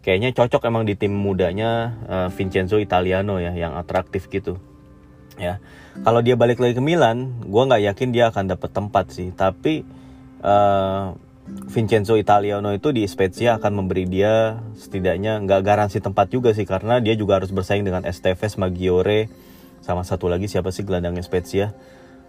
kayaknya 0.06 0.30
cocok 0.30 0.62
emang 0.70 0.86
di 0.86 0.94
tim 0.94 1.10
mudanya 1.10 1.98
uh, 2.06 2.28
Vincenzo 2.30 2.78
Italiano 2.78 3.42
ya 3.42 3.50
yang 3.50 3.74
atraktif 3.74 4.30
gitu 4.30 4.69
ya. 5.36 5.62
Kalau 6.00 6.24
dia 6.24 6.38
balik 6.38 6.62
lagi 6.62 6.78
ke 6.78 6.82
Milan 6.82 7.44
gue 7.44 7.62
nggak 7.62 7.82
yakin 7.92 8.08
dia 8.14 8.30
akan 8.32 8.50
dapat 8.50 8.70
tempat 8.72 9.04
sih. 9.12 9.30
Tapi 9.34 9.84
uh, 10.40 11.14
Vincenzo 11.66 12.14
Italiano 12.14 12.70
itu 12.70 12.94
di 12.94 13.02
Spezia 13.10 13.58
akan 13.58 13.84
memberi 13.84 14.06
dia 14.06 14.62
setidaknya 14.78 15.42
nggak 15.42 15.60
garansi 15.66 15.98
tempat 15.98 16.30
juga 16.30 16.54
sih 16.54 16.64
karena 16.64 17.02
dia 17.02 17.18
juga 17.18 17.42
harus 17.42 17.50
bersaing 17.50 17.82
dengan 17.82 18.06
Esteves 18.06 18.54
Maggiore 18.54 19.26
sama 19.82 20.06
satu 20.06 20.30
lagi 20.30 20.46
siapa 20.46 20.70
sih 20.70 20.86
gelandangnya 20.86 21.26
Spezia? 21.26 21.74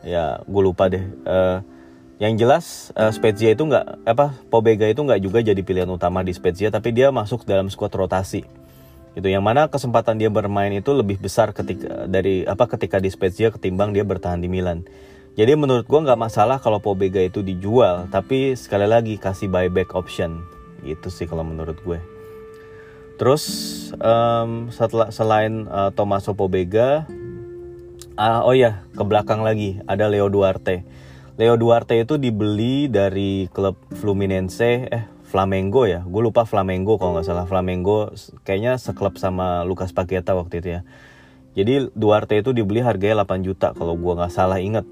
Ya 0.02 0.42
gue 0.44 0.62
lupa 0.66 0.90
deh. 0.90 1.06
Uh, 1.24 1.62
yang 2.22 2.38
jelas 2.38 2.94
uh, 2.94 3.10
Spezia 3.10 3.58
itu 3.58 3.66
nggak 3.66 4.06
apa 4.06 4.38
Pobega 4.54 4.86
itu 4.86 5.02
nggak 5.02 5.22
juga 5.26 5.42
jadi 5.42 5.58
pilihan 5.58 5.90
utama 5.90 6.22
di 6.22 6.34
Spezia 6.38 6.70
tapi 6.70 6.94
dia 6.94 7.10
masuk 7.10 7.50
dalam 7.50 7.66
squad 7.74 7.90
rotasi 7.98 8.46
itu 9.12 9.28
yang 9.28 9.44
mana 9.44 9.68
kesempatan 9.68 10.16
dia 10.16 10.32
bermain 10.32 10.72
itu 10.72 10.96
lebih 10.96 11.20
besar 11.20 11.52
ketika 11.52 12.08
dari 12.08 12.48
apa 12.48 12.64
ketika 12.72 12.96
di 13.04 13.12
Spezia 13.12 13.52
ketimbang 13.52 13.92
dia 13.92 14.08
bertahan 14.08 14.40
di 14.40 14.48
Milan. 14.48 14.88
Jadi 15.36 15.56
menurut 15.56 15.88
gue 15.88 16.00
nggak 16.00 16.20
masalah 16.20 16.60
kalau 16.60 16.80
Pobega 16.80 17.20
itu 17.20 17.44
dijual 17.44 18.08
tapi 18.08 18.56
sekali 18.56 18.88
lagi 18.88 19.20
kasih 19.20 19.52
buyback 19.52 19.96
option. 19.96 20.44
Itu 20.84 21.12
sih 21.12 21.28
kalau 21.28 21.44
menurut 21.44 21.80
gue. 21.84 22.00
Terus 23.20 23.44
um, 24.00 24.72
setelah 24.72 25.12
selain 25.12 25.68
uh, 25.68 25.92
Tomaso 25.92 26.32
Pobega 26.32 27.04
uh, 28.16 28.42
oh 28.48 28.56
ya 28.56 28.84
ke 28.96 29.04
belakang 29.04 29.44
lagi 29.44 29.80
ada 29.88 30.08
Leo 30.08 30.32
Duarte. 30.32 30.88
Leo 31.36 31.56
Duarte 31.60 32.00
itu 32.00 32.16
dibeli 32.16 32.88
dari 32.88 33.48
klub 33.52 33.76
Fluminense 33.92 34.88
eh 34.88 35.04
Flamengo 35.32 35.88
ya. 35.88 36.04
Gue 36.04 36.28
lupa 36.28 36.44
Flamengo 36.44 37.00
kalau 37.00 37.16
nggak 37.16 37.28
salah. 37.32 37.48
Flamengo 37.48 38.12
kayaknya 38.44 38.76
seklub 38.76 39.16
sama 39.16 39.64
Lucas 39.64 39.96
Paqueta 39.96 40.36
waktu 40.36 40.60
itu 40.60 40.70
ya. 40.76 40.82
Jadi 41.56 41.88
Duarte 41.96 42.36
itu 42.36 42.52
dibeli 42.52 42.84
harganya 42.84 43.24
8 43.24 43.48
juta 43.48 43.72
kalau 43.72 43.96
gue 43.96 44.14
nggak 44.16 44.32
salah 44.32 44.60
inget 44.60 44.84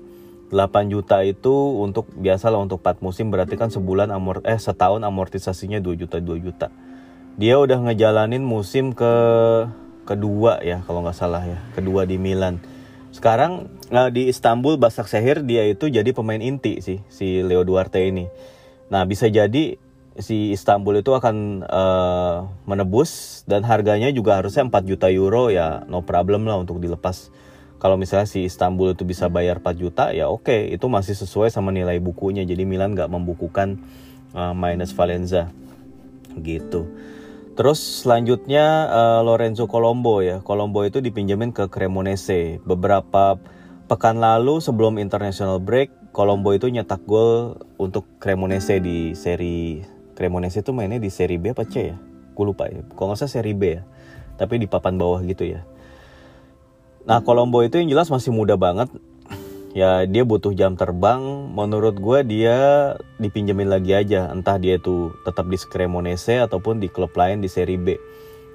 8 0.51 0.91
juta 0.91 1.21
itu 1.23 1.53
untuk 1.77 2.09
biasa 2.15 2.49
lah 2.49 2.59
untuk 2.59 2.81
4 2.81 3.05
musim 3.05 3.29
berarti 3.29 3.53
kan 3.53 3.69
sebulan 3.69 4.09
amort 4.09 4.41
eh 4.43 4.57
setahun 4.57 5.03
amortisasinya 5.05 5.77
2 5.83 6.01
juta 6.07 6.17
2 6.23 6.39
juta. 6.39 6.67
Dia 7.39 7.59
udah 7.59 7.79
ngejalanin 7.85 8.43
musim 8.43 8.91
ke 8.95 9.13
kedua 10.03 10.59
ya 10.65 10.81
kalau 10.87 11.05
nggak 11.05 11.15
salah 11.19 11.43
ya. 11.45 11.59
Kedua 11.77 12.03
di 12.07 12.17
Milan. 12.17 12.59
Sekarang 13.13 13.69
uh, 13.93 14.09
di 14.09 14.27
Istanbul 14.27 14.79
Basak 14.81 15.07
Sehir 15.07 15.45
dia 15.45 15.65
itu 15.69 15.87
jadi 15.87 16.09
pemain 16.11 16.41
inti 16.41 16.81
sih 16.81 16.99
si 17.07 17.45
Leo 17.45 17.61
Duarte 17.61 18.01
ini. 18.01 18.27
Nah 18.89 19.05
bisa 19.05 19.29
jadi 19.29 19.77
si 20.19 20.51
Istanbul 20.51 20.99
itu 20.99 21.15
akan 21.15 21.63
uh, 21.65 22.45
menebus 22.67 23.41
dan 23.47 23.63
harganya 23.63 24.11
juga 24.11 24.37
harusnya 24.37 24.67
4 24.67 24.71
juta 24.83 25.07
euro 25.07 25.47
ya 25.49 25.87
no 25.87 26.03
problem 26.03 26.45
lah 26.45 26.59
untuk 26.59 26.83
dilepas. 26.83 27.31
Kalau 27.79 27.95
misalnya 27.95 28.27
si 28.27 28.43
Istanbul 28.43 28.91
itu 28.91 29.07
bisa 29.07 29.31
bayar 29.31 29.63
4 29.63 29.71
juta 29.79 30.11
ya 30.11 30.27
oke 30.27 30.51
okay, 30.51 30.75
itu 30.75 30.85
masih 30.91 31.15
sesuai 31.15 31.47
sama 31.49 31.71
nilai 31.71 31.97
bukunya 32.03 32.43
jadi 32.43 32.67
Milan 32.67 32.91
nggak 32.91 33.07
membukukan 33.07 33.79
uh, 34.35 34.51
minus 34.51 34.91
Valenza 34.91 35.49
gitu. 36.43 36.91
Terus 37.59 38.07
selanjutnya 38.07 38.87
uh, 38.87 39.21
Lorenzo 39.23 39.67
Colombo 39.67 40.23
ya. 40.23 40.39
Colombo 40.39 40.87
itu 40.87 41.03
dipinjemin 41.03 41.51
ke 41.51 41.67
Cremonese. 41.67 42.63
Beberapa 42.63 43.35
pekan 43.91 44.23
lalu 44.23 44.63
sebelum 44.63 44.95
international 44.95 45.59
break, 45.59 45.91
Colombo 46.15 46.55
itu 46.55 46.71
nyetak 46.71 47.03
gol 47.03 47.59
untuk 47.75 48.07
Cremonese 48.23 48.79
di 48.79 49.11
seri 49.11 49.83
Cremonese 50.19 50.59
itu 50.59 50.75
mainnya 50.75 50.99
di 50.99 51.07
seri 51.07 51.39
B 51.39 51.55
apa 51.55 51.63
C 51.63 51.95
ya? 51.95 51.97
Gue 52.35 52.45
lupa 52.51 52.67
ya. 52.67 52.83
Kalau 52.91 53.15
nggak 53.15 53.23
salah 53.23 53.31
seri 53.39 53.55
B 53.55 53.79
ya. 53.79 53.87
Tapi 54.35 54.59
di 54.59 54.67
papan 54.67 54.99
bawah 54.99 55.23
gitu 55.23 55.47
ya. 55.47 55.63
Nah 57.07 57.23
Colombo 57.23 57.63
itu 57.63 57.79
yang 57.79 57.87
jelas 57.87 58.11
masih 58.11 58.35
muda 58.35 58.59
banget 58.59 58.91
ya 59.77 60.05
dia 60.09 60.25
butuh 60.25 60.53
jam 60.57 60.73
terbang 60.73 61.21
menurut 61.53 61.97
gue 62.01 62.19
dia 62.25 62.57
dipinjemin 63.21 63.69
lagi 63.69 63.93
aja 63.93 64.33
entah 64.33 64.57
dia 64.57 64.81
itu 64.81 65.13
tetap 65.25 65.45
di 65.45 65.57
Cremonese 65.61 66.41
ataupun 66.41 66.81
di 66.81 66.89
klub 66.89 67.13
lain 67.13 67.41
di 67.41 67.49
Serie 67.49 67.77
B 67.77 67.95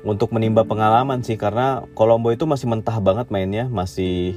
untuk 0.03 0.35
menimba 0.35 0.67
pengalaman 0.67 1.23
sih 1.23 1.39
karena 1.39 1.87
Colombo 1.95 2.35
itu 2.35 2.45
masih 2.45 2.67
mentah 2.67 2.99
banget 2.99 3.31
mainnya 3.31 3.71
masih 3.71 4.35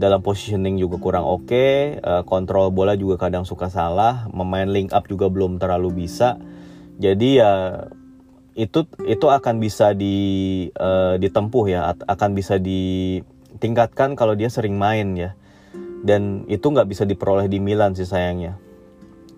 dalam 0.00 0.20
positioning 0.24 0.80
juga 0.80 0.96
kurang 1.00 1.24
oke 1.24 1.48
okay, 1.48 2.00
uh, 2.00 2.24
kontrol 2.24 2.72
bola 2.72 2.96
juga 2.96 3.28
kadang 3.28 3.44
suka 3.44 3.68
salah 3.68 4.28
memain 4.32 4.68
link 4.68 4.92
up 4.96 5.04
juga 5.08 5.28
belum 5.28 5.60
terlalu 5.60 6.04
bisa 6.04 6.40
jadi 6.96 7.28
ya 7.40 7.52
itu 8.56 8.88
itu 9.04 9.26
akan 9.28 9.60
bisa 9.60 9.92
di 9.92 10.16
uh, 10.80 11.20
ditempuh 11.20 11.64
ya 11.68 11.92
akan 11.92 12.30
bisa 12.32 12.56
ditingkatkan 12.56 14.16
kalau 14.16 14.32
dia 14.32 14.48
sering 14.48 14.80
main 14.80 15.12
ya. 15.12 15.36
Dan 16.00 16.48
itu 16.48 16.64
nggak 16.64 16.88
bisa 16.88 17.04
diperoleh 17.04 17.52
di 17.52 17.60
Milan 17.60 17.92
sih 17.92 18.08
sayangnya. 18.08 18.56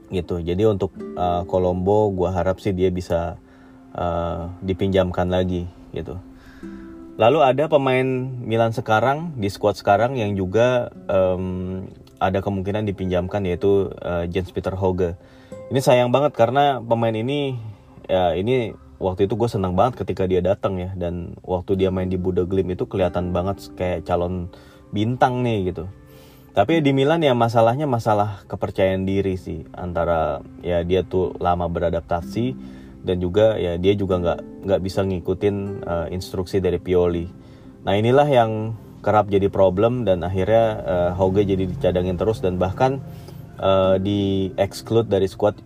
Gitu. 0.09 0.39
Jadi 0.41 0.63
untuk 0.65 0.95
uh, 1.19 1.43
Colombo 1.51 2.15
gue 2.15 2.31
harap 2.31 2.63
sih 2.63 2.71
dia 2.71 2.95
bisa 2.95 3.37
uh, 3.99 4.55
dipinjamkan 4.63 5.27
lagi 5.27 5.67
gitu. 5.91 6.15
Lalu 7.19 7.43
ada 7.43 7.67
pemain 7.67 8.07
Milan 8.47 8.71
sekarang 8.71 9.35
di 9.35 9.51
squad 9.51 9.75
sekarang 9.75 10.15
yang 10.15 10.39
juga 10.39 10.95
um, 11.11 11.83
ada 12.23 12.39
kemungkinan 12.39 12.87
dipinjamkan 12.87 13.43
yaitu 13.43 13.91
uh, 13.99 14.23
Jens 14.31 14.55
Peter 14.55 14.79
Hoge 14.79 15.19
ini 15.69 15.81
sayang 15.85 16.09
banget 16.09 16.33
karena 16.33 16.81
pemain 16.81 17.13
ini 17.13 17.61
ya 18.09 18.33
ini 18.33 18.73
waktu 18.99 19.29
itu 19.29 19.37
gue 19.37 19.49
senang 19.53 19.77
banget 19.77 20.01
ketika 20.05 20.25
dia 20.25 20.41
datang 20.41 20.81
ya. 20.81 20.91
Dan 20.97 21.37
waktu 21.45 21.77
dia 21.77 21.93
main 21.93 22.09
di 22.09 22.17
Buda 22.17 22.49
Glim 22.49 22.73
itu 22.73 22.89
kelihatan 22.89 23.31
banget 23.37 23.69
kayak 23.77 24.09
calon 24.09 24.49
bintang 24.91 25.45
nih 25.45 25.73
gitu. 25.73 25.85
Tapi 26.57 26.83
di 26.83 26.91
Milan 26.91 27.23
ya 27.23 27.37
masalahnya 27.37 27.87
masalah 27.87 28.43
kepercayaan 28.49 29.05
diri 29.05 29.37
sih. 29.37 29.69
Antara 29.77 30.43
ya 30.65 30.83
dia 30.83 31.05
tuh 31.05 31.37
lama 31.39 31.69
beradaptasi 31.71 32.57
dan 33.05 33.23
juga 33.23 33.55
ya 33.61 33.79
dia 33.79 33.95
juga 33.95 34.19
nggak 34.19 34.67
nggak 34.67 34.81
bisa 34.83 35.07
ngikutin 35.07 35.57
uh, 35.87 36.07
instruksi 36.11 36.59
dari 36.59 36.83
Pioli. 36.83 37.31
Nah 37.87 37.95
inilah 37.95 38.27
yang 38.27 38.75
kerap 39.05 39.31
jadi 39.31 39.47
problem 39.47 40.03
dan 40.03 40.27
akhirnya 40.27 40.65
uh, 40.83 41.11
Hoge 41.15 41.47
jadi 41.47 41.71
dicadangin 41.71 42.19
terus 42.19 42.43
dan 42.43 42.59
bahkan 42.59 42.99
uh, 43.59 43.97
di 44.01 44.51
exclude 44.57 45.11
dari 45.11 45.27
squad 45.31 45.59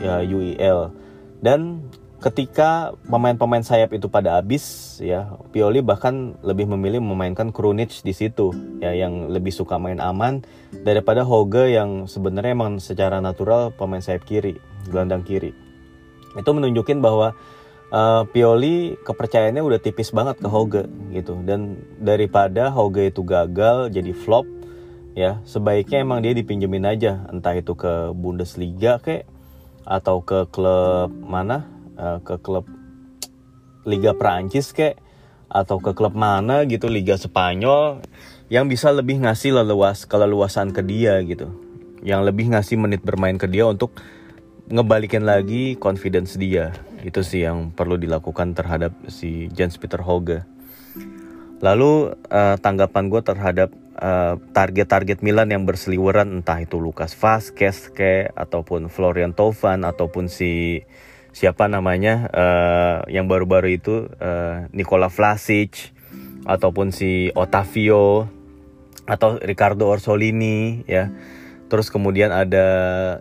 ya, 0.00 0.22
UEL 0.24 0.92
dan 1.40 1.82
ketika 2.18 2.98
pemain-pemain 3.06 3.62
sayap 3.62 3.94
itu 3.94 4.10
pada 4.10 4.42
habis 4.42 4.98
ya 4.98 5.38
Pioli 5.54 5.78
bahkan 5.86 6.34
lebih 6.42 6.66
memilih 6.66 6.98
memainkan 6.98 7.54
Krunic 7.54 8.02
di 8.02 8.10
situ 8.10 8.50
ya 8.82 8.90
yang 8.90 9.30
lebih 9.30 9.54
suka 9.54 9.78
main 9.78 10.02
aman 10.02 10.42
daripada 10.82 11.22
Hoge 11.22 11.70
yang 11.70 12.10
sebenarnya 12.10 12.58
emang 12.58 12.82
secara 12.82 13.22
natural 13.22 13.70
pemain 13.70 14.02
sayap 14.02 14.26
kiri 14.26 14.58
gelandang 14.90 15.22
kiri. 15.22 15.54
Itu 16.34 16.50
menunjukin 16.50 16.98
bahwa 16.98 17.38
uh, 17.94 18.22
Pioli 18.34 18.98
kepercayaannya 19.06 19.62
udah 19.62 19.78
tipis 19.78 20.10
banget 20.10 20.42
ke 20.42 20.48
Hoge 20.50 20.90
gitu. 21.14 21.38
Dan 21.46 21.78
daripada 22.02 22.72
Hoge 22.72 23.14
itu 23.14 23.22
gagal 23.22 23.94
jadi 23.94 24.10
flop 24.10 24.57
ya 25.18 25.42
sebaiknya 25.42 26.06
emang 26.06 26.22
dia 26.22 26.30
dipinjemin 26.30 26.86
aja. 26.86 27.26
Entah 27.26 27.58
itu 27.58 27.74
ke 27.74 28.14
Bundesliga 28.14 29.02
kayak 29.02 29.26
atau 29.82 30.22
ke 30.22 30.46
klub 30.54 31.10
mana 31.10 31.66
uh, 31.98 32.22
ke 32.22 32.38
klub 32.38 32.70
Liga 33.82 34.14
Prancis 34.14 34.70
kayak 34.70 35.02
atau 35.50 35.82
ke 35.82 35.96
klub 35.96 36.14
mana 36.14 36.62
gitu 36.68 36.86
Liga 36.86 37.18
Spanyol 37.18 38.04
yang 38.52 38.68
bisa 38.70 38.94
lebih 38.94 39.24
ngasih 39.26 39.58
leluas 39.58 40.06
keleluasan 40.06 40.70
ke 40.70 40.86
dia 40.86 41.18
gitu. 41.26 41.50
Yang 42.06 42.30
lebih 42.30 42.54
ngasih 42.54 42.78
menit 42.78 43.02
bermain 43.02 43.34
ke 43.34 43.50
dia 43.50 43.66
untuk 43.66 43.98
ngebalikin 44.70 45.26
lagi 45.26 45.74
confidence 45.74 46.38
dia. 46.38 46.70
Itu 47.02 47.26
sih 47.26 47.42
yang 47.42 47.74
perlu 47.74 47.98
dilakukan 47.98 48.54
terhadap 48.54 48.94
si 49.10 49.50
Jens 49.50 49.80
Peter 49.80 49.98
Hoge. 49.98 50.46
Lalu 51.58 52.14
uh, 52.30 52.54
tanggapan 52.62 53.10
gue 53.10 53.22
terhadap 53.24 53.74
eh, 53.98 54.34
target-target 54.54 55.20
Milan 55.20 55.50
yang 55.50 55.66
berseliweran 55.66 56.40
entah 56.40 56.62
itu 56.62 56.78
Lucas 56.78 57.12
Vazquez 57.18 57.90
ke 57.92 58.30
ataupun 58.32 58.88
Florian 58.88 59.34
Tovan 59.34 59.82
ataupun 59.82 60.30
si 60.30 60.82
siapa 61.38 61.70
namanya 61.70 62.26
uh, 62.34 62.98
yang 63.06 63.30
baru-baru 63.30 63.78
itu 63.78 64.10
uh, 64.18 64.66
Nikola 64.74 65.06
Vlasic 65.06 65.94
ataupun 66.48 66.90
si 66.90 67.30
Otavio 67.36 68.26
atau 69.06 69.38
Ricardo 69.38 69.86
Orsolini 69.86 70.82
ya. 70.88 71.12
Terus 71.68 71.92
kemudian 71.92 72.32
ada 72.32 72.66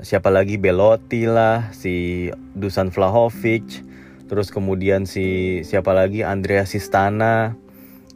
siapa 0.07 0.31
lagi? 0.31 0.55
Belotti 0.55 1.27
lah 1.27 1.75
si 1.75 2.27
Dusan 2.55 2.95
Vlahovic. 2.95 3.83
Terus 4.27 4.55
kemudian 4.55 5.03
si 5.03 5.59
siapa 5.67 5.91
lagi? 5.91 6.23
Andrea 6.23 6.63
Sistana 6.63 7.59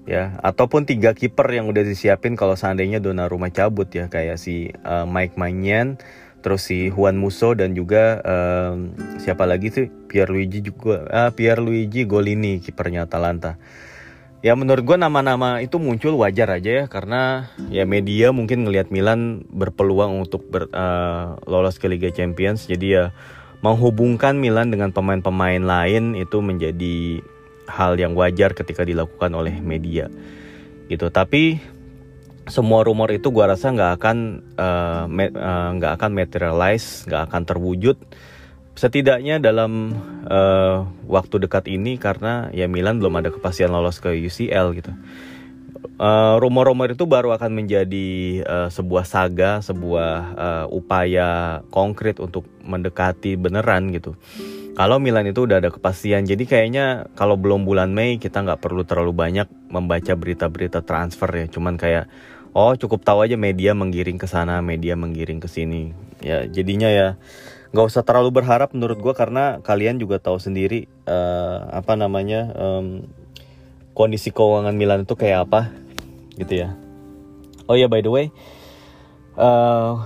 ya 0.09 0.37
ataupun 0.41 0.89
tiga 0.89 1.13
kiper 1.13 1.45
yang 1.53 1.69
udah 1.69 1.85
disiapin 1.85 2.33
kalau 2.33 2.57
seandainya 2.57 2.97
Donnarumma 2.97 3.53
cabut 3.53 3.87
ya 3.93 4.09
kayak 4.09 4.41
si 4.41 4.73
uh, 4.81 5.05
Mike 5.05 5.37
Maignan 5.37 6.01
terus 6.41 6.65
si 6.65 6.89
Juan 6.89 7.21
Musso 7.21 7.53
dan 7.53 7.77
juga 7.77 8.19
um, 8.25 8.97
siapa 9.21 9.45
lagi 9.45 9.69
sih? 9.69 9.87
Pierluigi 10.09 10.65
juga 10.65 11.05
uh, 11.07 11.31
Pierluigi 11.31 12.03
Golini 12.09 12.57
kipernya 12.59 13.05
Atalanta. 13.05 13.61
Ya 14.41 14.57
menurut 14.57 14.81
gue 14.81 14.97
nama-nama 14.97 15.61
itu 15.61 15.77
muncul 15.77 16.17
wajar 16.17 16.49
aja 16.49 16.81
ya 16.81 16.85
karena 16.89 17.53
ya 17.69 17.85
media 17.85 18.33
mungkin 18.33 18.65
ngelihat 18.65 18.89
Milan 18.89 19.45
berpeluang 19.53 20.17
untuk 20.17 20.49
ber, 20.49 20.65
uh, 20.73 21.37
lolos 21.45 21.77
ke 21.77 21.85
Liga 21.85 22.09
Champions. 22.09 22.65
Jadi 22.65 22.97
ya 22.97 23.13
menghubungkan 23.61 24.41
Milan 24.41 24.73
dengan 24.73 24.89
pemain-pemain 24.89 25.61
lain 25.61 26.17
itu 26.17 26.41
menjadi 26.41 27.21
hal 27.71 27.95
yang 27.95 28.11
wajar 28.19 28.51
ketika 28.51 28.83
dilakukan 28.83 29.31
oleh 29.31 29.55
media. 29.63 30.11
Gitu. 30.91 31.07
Tapi 31.07 31.63
semua 32.51 32.83
rumor 32.83 33.07
itu 33.15 33.31
gue 33.31 33.45
rasa 33.47 33.71
nggak 33.71 33.91
akan 34.01 34.17
uh, 34.59 35.03
nggak 35.77 35.91
uh, 35.93 35.95
akan 35.95 36.11
materialize 36.11 37.05
nggak 37.05 37.31
akan 37.31 37.41
terwujud 37.45 37.97
setidaknya 38.73 39.37
dalam 39.37 39.93
uh, 40.25 40.87
waktu 41.05 41.43
dekat 41.45 41.69
ini 41.69 42.01
karena 42.01 42.49
ya 42.55 42.65
Milan 42.65 42.97
belum 42.97 43.19
ada 43.19 43.29
kepastian 43.29 43.69
lolos 43.69 43.99
ke 43.99 44.09
UCL 44.09 44.67
gitu. 44.79 44.91
Uh, 46.01 46.41
rumor-rumor 46.41 46.89
itu 46.89 47.05
baru 47.05 47.29
akan 47.37 47.61
menjadi 47.61 48.41
uh, 48.41 48.69
sebuah 48.73 49.05
saga 49.05 49.61
sebuah 49.61 50.13
uh, 50.33 50.65
upaya 50.69 51.61
konkret 51.69 52.17
untuk 52.17 52.45
mendekati 52.65 53.37
beneran 53.37 53.93
gitu 53.93 54.17
kalau 54.71 55.03
Milan 55.03 55.27
itu 55.27 55.43
udah 55.43 55.59
ada 55.59 55.67
kepastian 55.67 56.23
jadi 56.23 56.43
kayaknya 56.47 57.11
kalau 57.19 57.35
belum 57.35 57.67
bulan 57.67 57.91
Mei 57.91 58.15
kita 58.15 58.39
nggak 58.39 58.63
perlu 58.63 58.87
terlalu 58.87 59.11
banyak 59.11 59.47
membaca 59.67 60.13
berita-berita 60.15 60.79
transfer 60.87 61.27
ya. 61.27 61.45
Cuman 61.51 61.75
kayak 61.75 62.07
oh 62.55 62.71
cukup 62.79 63.03
tahu 63.03 63.27
aja 63.27 63.35
media 63.35 63.75
menggiring 63.75 64.15
ke 64.15 64.27
sana 64.31 64.63
media 64.63 64.95
menggiring 64.95 65.43
ke 65.43 65.51
sini. 65.51 65.91
Ya 66.23 66.47
jadinya 66.47 66.87
ya 66.87 67.19
nggak 67.71 67.87
usah 67.87 68.03
terlalu 68.03 68.43
berharap 68.43 68.71
menurut 68.71 68.99
gue 68.99 69.13
karena 69.15 69.59
kalian 69.63 69.99
juga 69.99 70.19
tahu 70.19 70.39
sendiri 70.39 70.87
uh, 71.07 71.71
apa 71.71 71.95
namanya 71.95 72.51
um, 72.55 73.07
kondisi 73.95 74.31
keuangan 74.31 74.75
Milan 74.75 75.03
itu 75.03 75.15
kayak 75.19 75.51
apa 75.51 75.71
gitu 76.39 76.67
ya. 76.67 76.75
Oh 77.67 77.75
ya 77.75 77.87
by 77.91 78.03
the 78.03 78.11
way 78.11 78.27
uh, 79.39 80.03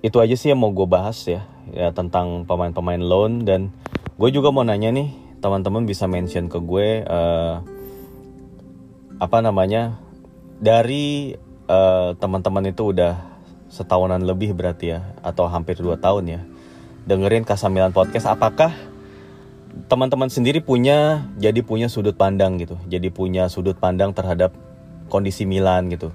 itu 0.00 0.16
aja 0.20 0.34
sih 0.36 0.52
yang 0.52 0.60
mau 0.60 0.72
gue 0.72 0.88
bahas 0.88 1.20
ya 1.28 1.51
ya 1.72 1.90
tentang 1.96 2.44
pemain-pemain 2.44 3.00
loan. 3.00 3.48
Dan 3.48 3.72
gue 4.20 4.28
juga 4.30 4.52
mau 4.52 4.62
nanya 4.62 4.92
nih 4.92 5.08
teman-teman 5.42 5.82
bisa 5.82 6.06
mention 6.06 6.46
ke 6.46 6.62
gue 6.62 7.02
uh, 7.02 7.58
apa 9.18 9.38
namanya 9.42 9.98
dari 10.62 11.34
uh, 11.66 12.14
teman-teman 12.14 12.70
itu 12.70 12.94
udah 12.94 13.18
setahunan 13.66 14.22
lebih 14.22 14.54
berarti 14.54 14.94
ya 14.94 15.16
atau 15.26 15.50
hampir 15.50 15.80
dua 15.82 15.98
tahun 15.98 16.24
ya 16.30 16.40
dengerin 17.10 17.42
Kasamilan 17.42 17.90
podcast. 17.90 18.30
Apakah 18.30 18.70
teman-teman 19.90 20.30
sendiri 20.30 20.62
punya 20.62 21.26
jadi 21.40 21.64
punya 21.64 21.88
sudut 21.88 22.12
pandang 22.12 22.60
gitu 22.60 22.76
jadi 22.86 23.08
punya 23.08 23.48
sudut 23.48 23.74
pandang 23.80 24.14
terhadap 24.14 24.54
kondisi 25.10 25.42
Milan 25.42 25.90
gitu? 25.90 26.14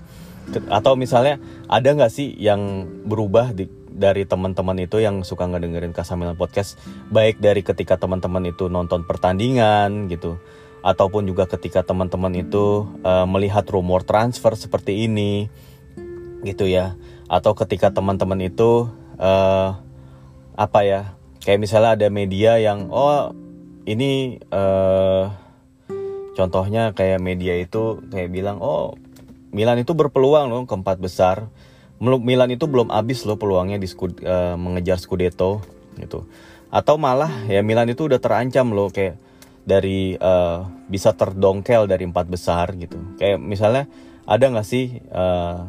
Atau 0.72 0.96
misalnya 0.96 1.44
ada 1.68 1.92
nggak 1.92 2.12
sih 2.12 2.32
yang 2.40 2.88
berubah 3.04 3.52
di, 3.52 3.68
dari 3.98 4.30
teman-teman 4.30 4.78
itu 4.78 5.02
yang 5.02 5.26
suka 5.26 5.50
ngedengerin 5.50 5.92
Kasamilan 5.92 6.38
Podcast 6.38 6.78
baik 7.10 7.42
dari 7.42 7.66
ketika 7.66 7.98
teman-teman 7.98 8.46
itu 8.46 8.70
nonton 8.70 9.04
pertandingan 9.10 10.06
gitu 10.08 10.38
ataupun 10.86 11.26
juga 11.26 11.50
ketika 11.50 11.82
teman-teman 11.82 12.32
itu 12.38 12.86
uh, 13.02 13.26
melihat 13.26 13.66
rumor 13.68 14.06
transfer 14.06 14.54
seperti 14.54 15.10
ini 15.10 15.50
gitu 16.46 16.70
ya. 16.70 16.96
Atau 17.28 17.58
ketika 17.58 17.92
teman-teman 17.92 18.40
itu 18.40 18.88
uh, 19.20 19.70
apa 20.56 20.80
ya 20.86 21.02
kayak 21.44 21.60
misalnya 21.60 22.00
ada 22.00 22.08
media 22.08 22.56
yang 22.62 22.88
oh 22.88 23.36
ini 23.84 24.40
uh, 24.54 25.28
contohnya 26.40 26.96
kayak 26.96 27.20
media 27.20 27.58
itu 27.60 28.00
kayak 28.08 28.32
bilang 28.32 28.62
oh 28.64 28.96
Milan 29.52 29.80
itu 29.80 29.96
berpeluang 29.96 30.52
loh 30.52 30.64
keempat 30.68 31.00
besar 31.00 31.48
Milan 32.00 32.54
itu 32.54 32.70
belum 32.70 32.94
habis 32.94 33.26
loh 33.26 33.42
peluangnya 33.42 33.82
di 33.82 33.90
skud, 33.90 34.22
uh, 34.22 34.54
mengejar 34.54 35.02
Scudetto 35.02 35.66
gitu. 35.98 36.30
Atau 36.70 37.02
malah 37.02 37.32
ya 37.50 37.66
Milan 37.66 37.90
itu 37.90 38.06
udah 38.06 38.22
terancam 38.22 38.70
loh 38.70 38.94
kayak 38.94 39.18
dari 39.68 40.16
uh, 40.16 40.64
bisa 40.88 41.12
terdongkel 41.18 41.90
dari 41.90 42.06
empat 42.06 42.30
besar 42.30 42.72
gitu. 42.78 42.96
Kayak 43.18 43.42
misalnya 43.42 43.84
ada 44.30 44.46
nggak 44.48 44.68
sih 44.68 45.02
uh, 45.10 45.68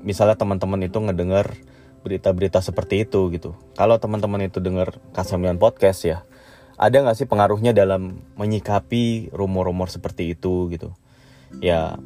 misalnya 0.00 0.38
teman-teman 0.38 0.80
itu 0.86 0.98
ngedengar 0.98 1.58
berita-berita 2.02 2.58
seperti 2.62 3.06
itu 3.06 3.30
gitu. 3.34 3.54
Kalau 3.78 3.98
teman-teman 3.98 4.46
itu 4.46 4.58
dengar 4.58 4.98
Kasamian 5.14 5.58
podcast 5.58 6.02
ya, 6.06 6.26
ada 6.74 6.98
nggak 6.98 7.16
sih 7.18 7.26
pengaruhnya 7.30 7.70
dalam 7.70 8.22
menyikapi 8.34 9.30
rumor-rumor 9.30 9.90
seperti 9.90 10.34
itu 10.34 10.70
gitu? 10.70 10.94
Ya 11.62 11.98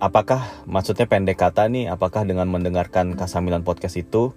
apakah 0.00 0.64
maksudnya 0.64 1.04
pendek 1.04 1.36
kata 1.36 1.68
nih 1.68 1.92
apakah 1.92 2.24
dengan 2.24 2.48
mendengarkan 2.48 3.14
Kasamilan 3.14 3.62
podcast 3.62 4.00
itu 4.00 4.32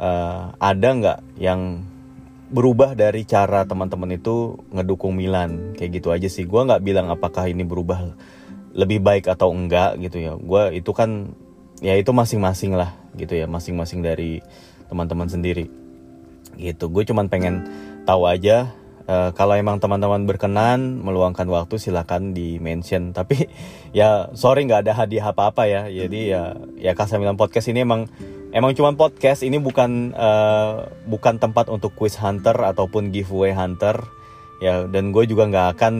uh, 0.00 0.56
ada 0.56 0.88
nggak 0.96 1.18
yang 1.36 1.84
berubah 2.46 2.94
dari 2.94 3.26
cara 3.28 3.68
teman-teman 3.68 4.16
itu 4.16 4.56
ngedukung 4.72 5.12
Milan? 5.12 5.76
Kayak 5.76 5.90
gitu 6.00 6.08
aja 6.10 6.28
sih. 6.32 6.48
Gue 6.48 6.64
nggak 6.64 6.82
bilang 6.82 7.12
apakah 7.12 7.46
ini 7.50 7.62
berubah 7.62 8.16
lebih 8.76 9.04
baik 9.04 9.28
atau 9.28 9.52
enggak 9.52 10.00
gitu 10.00 10.16
ya. 10.22 10.32
Gue 10.38 10.80
itu 10.80 10.90
kan 10.96 11.36
ya 11.84 11.92
itu 11.98 12.10
masing-masing 12.14 12.72
lah 12.72 12.96
gitu 13.18 13.36
ya. 13.36 13.44
Masing-masing 13.44 14.00
dari 14.00 14.40
teman-teman 14.88 15.28
sendiri. 15.28 15.68
Gitu. 16.56 16.84
Gue 16.88 17.02
cuman 17.04 17.28
pengen 17.28 17.66
tahu 18.08 18.24
aja 18.30 18.70
Uh, 19.06 19.30
kalau 19.38 19.54
emang 19.54 19.78
teman-teman 19.78 20.26
berkenan 20.26 20.98
meluangkan 20.98 21.46
waktu 21.46 21.78
silakan 21.78 22.34
di 22.34 22.58
mention 22.58 23.10
tapi 23.16 23.46
ya 23.94 24.34
sorry 24.34 24.66
nggak 24.66 24.82
ada 24.82 24.92
hadiah 24.98 25.30
apa-apa 25.30 25.70
ya. 25.70 25.86
Jadi 25.86 26.34
ya 26.34 26.58
ya 26.74 26.92
Kasamilan 26.98 27.38
podcast 27.38 27.70
ini 27.70 27.86
emang 27.86 28.10
emang 28.50 28.74
cuma 28.74 28.90
podcast. 28.98 29.46
Ini 29.46 29.62
bukan 29.62 30.10
uh, 30.10 30.90
bukan 31.06 31.38
tempat 31.38 31.70
untuk 31.70 31.94
quiz 31.94 32.18
hunter 32.18 32.58
ataupun 32.58 33.14
giveaway 33.14 33.54
hunter. 33.54 33.94
Ya 34.58 34.90
dan 34.90 35.14
gue 35.14 35.22
juga 35.30 35.46
nggak 35.46 35.68
akan 35.78 35.94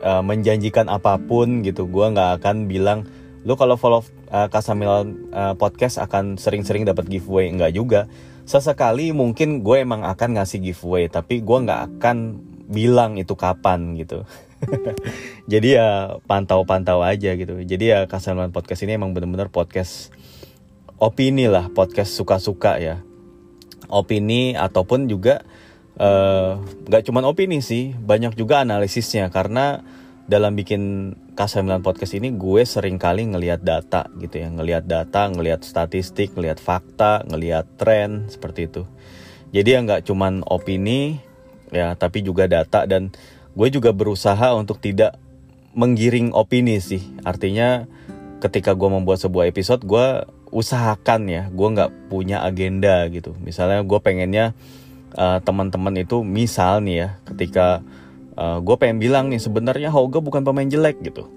uh, 0.00 0.22
menjanjikan 0.24 0.88
apa 0.88 1.20
pun 1.20 1.60
gitu. 1.60 1.84
Gue 1.84 2.08
nggak 2.16 2.40
akan 2.40 2.64
bilang 2.64 3.04
lu 3.44 3.58
kalau 3.60 3.76
follow 3.76 4.00
uh, 4.32 4.48
Kasamilan 4.48 5.30
uh, 5.30 5.54
podcast 5.54 6.00
akan 6.00 6.40
sering-sering 6.40 6.88
dapat 6.88 7.06
giveaway. 7.06 7.52
Nggak 7.52 7.72
juga. 7.76 8.00
Sesekali 8.48 9.14
mungkin 9.14 9.62
gue 9.62 9.84
emang 9.84 10.02
akan 10.02 10.40
ngasih 10.40 10.58
giveaway 10.58 11.06
tapi 11.06 11.44
gue 11.44 11.58
nggak 11.62 11.80
akan 12.00 12.16
bilang 12.66 13.20
itu 13.20 13.36
kapan 13.36 13.94
gitu. 13.94 14.24
Jadi 15.52 15.78
ya 15.78 16.18
pantau-pantau 16.24 17.04
aja 17.04 17.36
gitu. 17.36 17.60
Jadi 17.62 17.84
ya 17.92 18.08
Kasalan 18.08 18.50
Podcast 18.50 18.82
ini 18.82 18.96
emang 18.96 19.12
bener-bener 19.12 19.52
podcast 19.52 20.10
opini 21.02 21.50
lah 21.50 21.68
podcast 21.70 22.14
suka-suka 22.14 22.78
ya. 22.80 23.02
Opini 23.92 24.56
ataupun 24.56 25.10
juga 25.10 25.44
eh, 26.00 26.50
nggak 26.62 27.02
uh, 27.02 27.06
cuman 27.10 27.28
opini 27.28 27.60
sih 27.60 27.92
banyak 27.92 28.38
juga 28.38 28.62
analisisnya. 28.62 29.28
Karena 29.28 29.82
dalam 30.30 30.54
bikin 30.54 31.12
K9 31.32 31.80
Podcast 31.80 32.12
ini 32.12 32.28
gue 32.36 32.62
sering 32.68 33.00
kali 33.00 33.24
ngelihat 33.24 33.64
data 33.64 34.04
gitu 34.20 34.36
ya, 34.36 34.52
ngelihat 34.52 34.84
data, 34.84 35.32
ngelihat 35.32 35.64
statistik, 35.64 36.36
ngelihat 36.36 36.60
fakta, 36.60 37.24
ngelihat 37.24 37.64
tren 37.80 38.28
seperti 38.28 38.68
itu. 38.68 38.84
Jadi 39.52 39.68
ya 39.72 39.78
nggak 39.80 40.04
cuman 40.04 40.44
opini 40.44 41.24
ya, 41.72 41.96
tapi 41.96 42.20
juga 42.20 42.44
data 42.44 42.84
dan 42.84 43.16
gue 43.56 43.68
juga 43.72 43.96
berusaha 43.96 44.52
untuk 44.52 44.76
tidak 44.80 45.16
menggiring 45.72 46.36
opini 46.36 46.76
sih. 46.84 47.00
Artinya 47.24 47.88
ketika 48.44 48.76
gue 48.76 48.88
membuat 48.92 49.24
sebuah 49.24 49.48
episode, 49.48 49.88
gue 49.88 50.28
usahakan 50.52 51.32
ya, 51.32 51.42
gue 51.48 51.68
nggak 51.72 52.12
punya 52.12 52.44
agenda 52.44 53.08
gitu. 53.08 53.32
Misalnya 53.40 53.80
gue 53.80 53.98
pengennya 54.04 54.52
uh, 55.16 55.40
teman-teman 55.40 55.96
itu 55.96 56.20
misal 56.20 56.84
nih 56.84 56.96
ya, 56.96 57.08
ketika 57.24 57.80
uh, 58.36 58.56
eh, 58.56 58.58
gue 58.60 58.76
pengen 58.78 58.98
bilang 59.02 59.28
nih 59.28 59.40
sebenarnya 59.40 59.90
Hoga 59.92 60.20
bukan 60.20 60.44
pemain 60.44 60.68
jelek 60.68 61.00
gitu. 61.04 61.28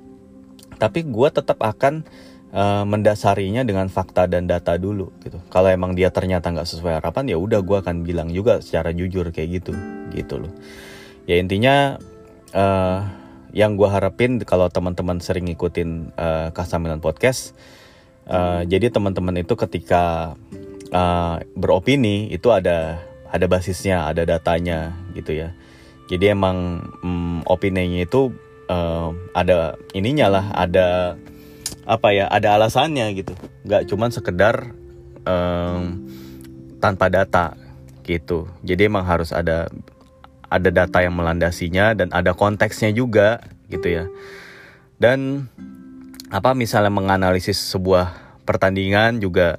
Tapi 0.76 1.08
gue 1.08 1.30
tetap 1.32 1.64
akan 1.64 2.04
uh, 2.52 2.84
mendasarinya 2.84 3.64
dengan 3.64 3.88
fakta 3.88 4.28
dan 4.28 4.48
data 4.48 4.76
dulu 4.76 5.12
gitu. 5.24 5.40
Kalau 5.48 5.72
emang 5.72 5.96
dia 5.96 6.12
ternyata 6.12 6.52
nggak 6.52 6.68
sesuai 6.68 7.00
harapan 7.00 7.32
ya 7.32 7.38
udah 7.40 7.64
gue 7.64 7.78
akan 7.80 8.04
bilang 8.04 8.30
juga 8.32 8.60
secara 8.60 8.92
jujur 8.92 9.32
kayak 9.32 9.64
gitu 9.64 9.72
gitu 10.12 10.44
loh. 10.44 10.52
Ya 11.26 11.40
intinya 11.40 11.98
uh, 12.52 13.00
yang 13.56 13.80
gue 13.80 13.88
harapin 13.88 14.44
kalau 14.44 14.68
teman-teman 14.68 15.24
sering 15.24 15.48
ngikutin 15.48 16.12
uh, 16.20 16.52
Kasamilan 16.52 17.00
Podcast 17.00 17.56
uh, 18.28 18.68
jadi 18.68 18.92
teman-teman 18.92 19.42
itu 19.42 19.56
ketika 19.56 20.36
uh, 20.92 21.36
beropini 21.56 22.28
itu 22.36 22.52
ada 22.52 23.00
ada 23.32 23.46
basisnya 23.48 24.12
ada 24.12 24.28
datanya 24.28 24.92
gitu 25.16 25.36
ya 25.36 25.56
jadi 26.06 26.38
emang 26.38 26.86
mm, 27.02 27.50
opininya 27.50 28.06
itu 28.06 28.30
uh, 28.70 29.10
ada 29.34 29.78
ininya 29.98 30.30
lah, 30.30 30.46
ada 30.54 31.18
apa 31.86 32.14
ya, 32.14 32.30
ada 32.30 32.58
alasannya 32.58 33.10
gitu. 33.18 33.34
Gak 33.66 33.90
cuman 33.90 34.14
sekedar 34.14 34.74
um, 35.26 36.06
tanpa 36.78 37.10
data 37.10 37.58
gitu. 38.06 38.46
Jadi 38.62 38.86
emang 38.86 39.06
harus 39.06 39.34
ada 39.34 39.66
ada 40.50 40.70
data 40.70 41.02
yang 41.02 41.18
melandasinya 41.18 41.98
dan 41.98 42.14
ada 42.14 42.38
konteksnya 42.38 42.94
juga 42.94 43.42
gitu 43.74 43.90
ya. 43.90 44.06
Dan 45.02 45.50
apa 46.30 46.54
misalnya 46.54 46.94
menganalisis 46.94 47.58
sebuah 47.58 48.14
pertandingan 48.46 49.18
juga 49.22 49.58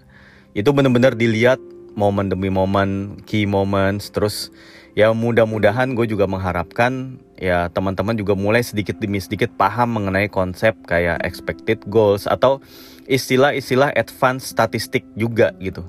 itu 0.54 0.70
benar-benar 0.70 1.18
dilihat 1.18 1.58
momen 1.98 2.30
demi 2.30 2.48
momen, 2.52 3.20
key 3.26 3.44
moments, 3.48 4.12
terus 4.12 4.54
ya 4.96 5.12
mudah-mudahan 5.12 5.92
gue 5.92 6.08
juga 6.08 6.24
mengharapkan 6.24 7.20
ya 7.36 7.68
teman-teman 7.68 8.16
juga 8.16 8.32
mulai 8.32 8.64
sedikit 8.64 8.96
demi 8.96 9.20
sedikit 9.20 9.52
paham 9.52 10.00
mengenai 10.00 10.32
konsep 10.32 10.72
kayak 10.88 11.20
expected 11.20 11.84
goals 11.84 12.24
atau 12.24 12.64
istilah-istilah 13.04 13.92
advance 13.92 14.48
statistik 14.48 15.04
juga 15.12 15.52
gitu. 15.60 15.84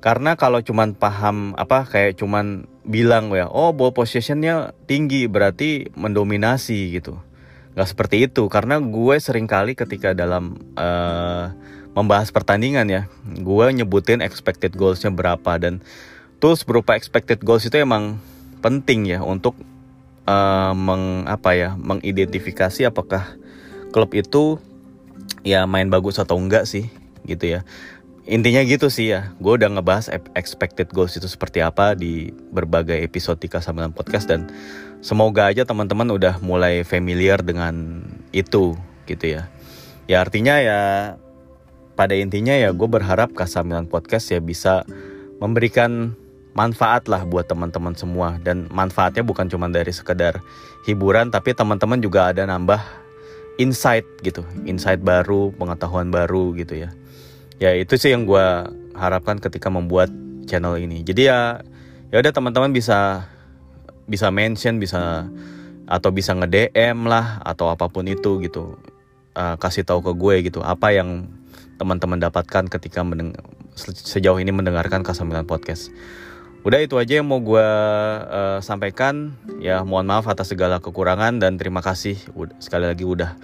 Karena 0.00 0.32
kalau 0.38 0.64
cuman 0.64 0.96
paham 0.96 1.52
apa 1.60 1.84
kayak 1.84 2.16
cuman 2.16 2.64
bilang 2.88 3.28
ya, 3.36 3.52
oh 3.52 3.76
ball 3.76 3.92
possessionnya 3.92 4.72
tinggi 4.88 5.28
berarti 5.28 5.92
mendominasi 5.92 6.96
gitu. 6.96 7.20
Gak 7.76 7.94
seperti 7.94 8.26
itu 8.26 8.48
karena 8.48 8.80
gue 8.80 9.16
sering 9.20 9.44
kali 9.44 9.76
ketika 9.76 10.16
dalam 10.16 10.56
uh, 10.78 11.52
membahas 11.92 12.32
pertandingan 12.32 12.88
ya, 12.88 13.02
gue 13.26 13.66
nyebutin 13.76 14.24
expected 14.24 14.72
goalsnya 14.72 15.12
berapa 15.12 15.60
dan 15.60 15.84
tools 16.38 16.62
berupa 16.62 16.94
expected 16.94 17.42
goals 17.42 17.66
itu 17.66 17.76
emang 17.82 18.22
penting 18.68 19.08
ya 19.08 19.24
untuk 19.24 19.56
uh, 20.28 20.76
meng 20.76 21.24
apa 21.24 21.56
ya 21.56 21.72
mengidentifikasi 21.80 22.84
apakah 22.84 23.24
klub 23.88 24.12
itu 24.12 24.60
ya 25.40 25.64
main 25.64 25.88
bagus 25.88 26.20
atau 26.20 26.36
enggak 26.36 26.68
sih 26.68 26.92
gitu 27.24 27.56
ya. 27.56 27.60
Intinya 28.28 28.60
gitu 28.60 28.92
sih 28.92 29.08
ya 29.16 29.32
gue 29.40 29.56
udah 29.56 29.72
ngebahas 29.72 30.12
expected 30.36 30.92
goals 30.92 31.16
itu 31.16 31.24
seperti 31.24 31.64
apa 31.64 31.96
di 31.96 32.28
berbagai 32.52 33.00
episode 33.00 33.40
Tika 33.40 33.64
Samilan 33.64 33.96
Podcast 33.96 34.28
dan 34.28 34.52
semoga 35.00 35.48
aja 35.48 35.64
teman-teman 35.64 36.12
udah 36.12 36.36
mulai 36.44 36.84
familiar 36.84 37.40
dengan 37.40 38.04
itu 38.36 38.76
gitu 39.08 39.24
ya. 39.24 39.48
Ya 40.04 40.20
artinya 40.20 40.60
ya 40.60 40.80
pada 41.96 42.12
intinya 42.12 42.52
ya 42.52 42.76
gue 42.76 42.84
berharap 42.84 43.32
Kasamilan 43.32 43.88
Podcast 43.88 44.28
ya 44.28 44.44
bisa 44.44 44.84
memberikan 45.40 46.12
manfaat 46.58 47.06
lah 47.06 47.22
buat 47.22 47.46
teman-teman 47.46 47.94
semua. 47.94 48.42
Dan 48.42 48.66
manfaatnya 48.74 49.22
bukan 49.22 49.46
cuma 49.46 49.70
dari 49.70 49.94
sekedar 49.94 50.42
hiburan 50.82 51.30
tapi 51.30 51.54
teman-teman 51.54 52.02
juga 52.02 52.34
ada 52.34 52.42
nambah 52.42 52.82
insight 53.62 54.02
gitu. 54.26 54.42
Insight 54.66 54.98
baru 54.98 55.54
pengetahuan 55.54 56.10
baru 56.10 56.58
gitu 56.58 56.74
ya. 56.74 56.90
Ya 57.62 57.78
itu 57.78 57.94
sih 57.94 58.10
yang 58.10 58.26
gue 58.26 58.46
harapkan 58.98 59.38
ketika 59.38 59.70
membuat 59.70 60.10
channel 60.50 60.74
ini. 60.74 61.06
Jadi 61.06 61.30
ya 61.30 61.62
ya 62.10 62.18
udah 62.18 62.34
teman-teman 62.34 62.74
bisa 62.74 63.30
bisa 64.10 64.34
mention 64.34 64.82
bisa 64.82 65.30
atau 65.86 66.10
bisa 66.10 66.34
nge 66.34 66.48
DM 66.50 67.06
lah 67.06 67.38
atau 67.46 67.70
apa 67.70 67.86
pun 67.86 68.02
itu 68.10 68.42
gitu. 68.42 68.74
Uh, 69.38 69.54
kasih 69.54 69.86
tahu 69.86 70.02
ke 70.02 70.12
gue 70.18 70.50
gitu 70.50 70.58
apa 70.66 70.90
yang 70.90 71.30
teman-teman 71.78 72.18
dapatkan 72.18 72.66
ketika 72.66 73.06
sejauh 73.78 74.42
ini 74.42 74.50
mendengarkan 74.50 75.06
Kasamilan 75.06 75.46
Podcast 75.46 75.94
Udah 76.66 76.82
itu 76.82 76.98
aja 76.98 77.22
yang 77.22 77.26
mau 77.30 77.38
gue 77.38 77.68
uh, 78.28 78.58
sampaikan. 78.58 79.34
Ya 79.62 79.82
mohon 79.86 80.06
maaf 80.10 80.26
atas 80.26 80.50
segala 80.50 80.82
kekurangan 80.82 81.38
dan 81.38 81.54
terima 81.58 81.82
kasih 81.82 82.18
sekali 82.58 82.86
lagi 82.86 83.06
udah 83.06 83.38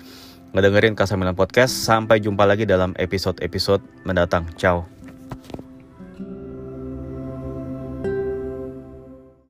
ngedengerin 0.54 0.98
Kasamilan 0.98 1.38
Podcast. 1.38 1.74
Sampai 1.86 2.18
jumpa 2.22 2.42
lagi 2.46 2.66
dalam 2.66 2.94
episode-episode 2.98 3.82
mendatang. 4.06 4.50
Ciao. 4.58 4.86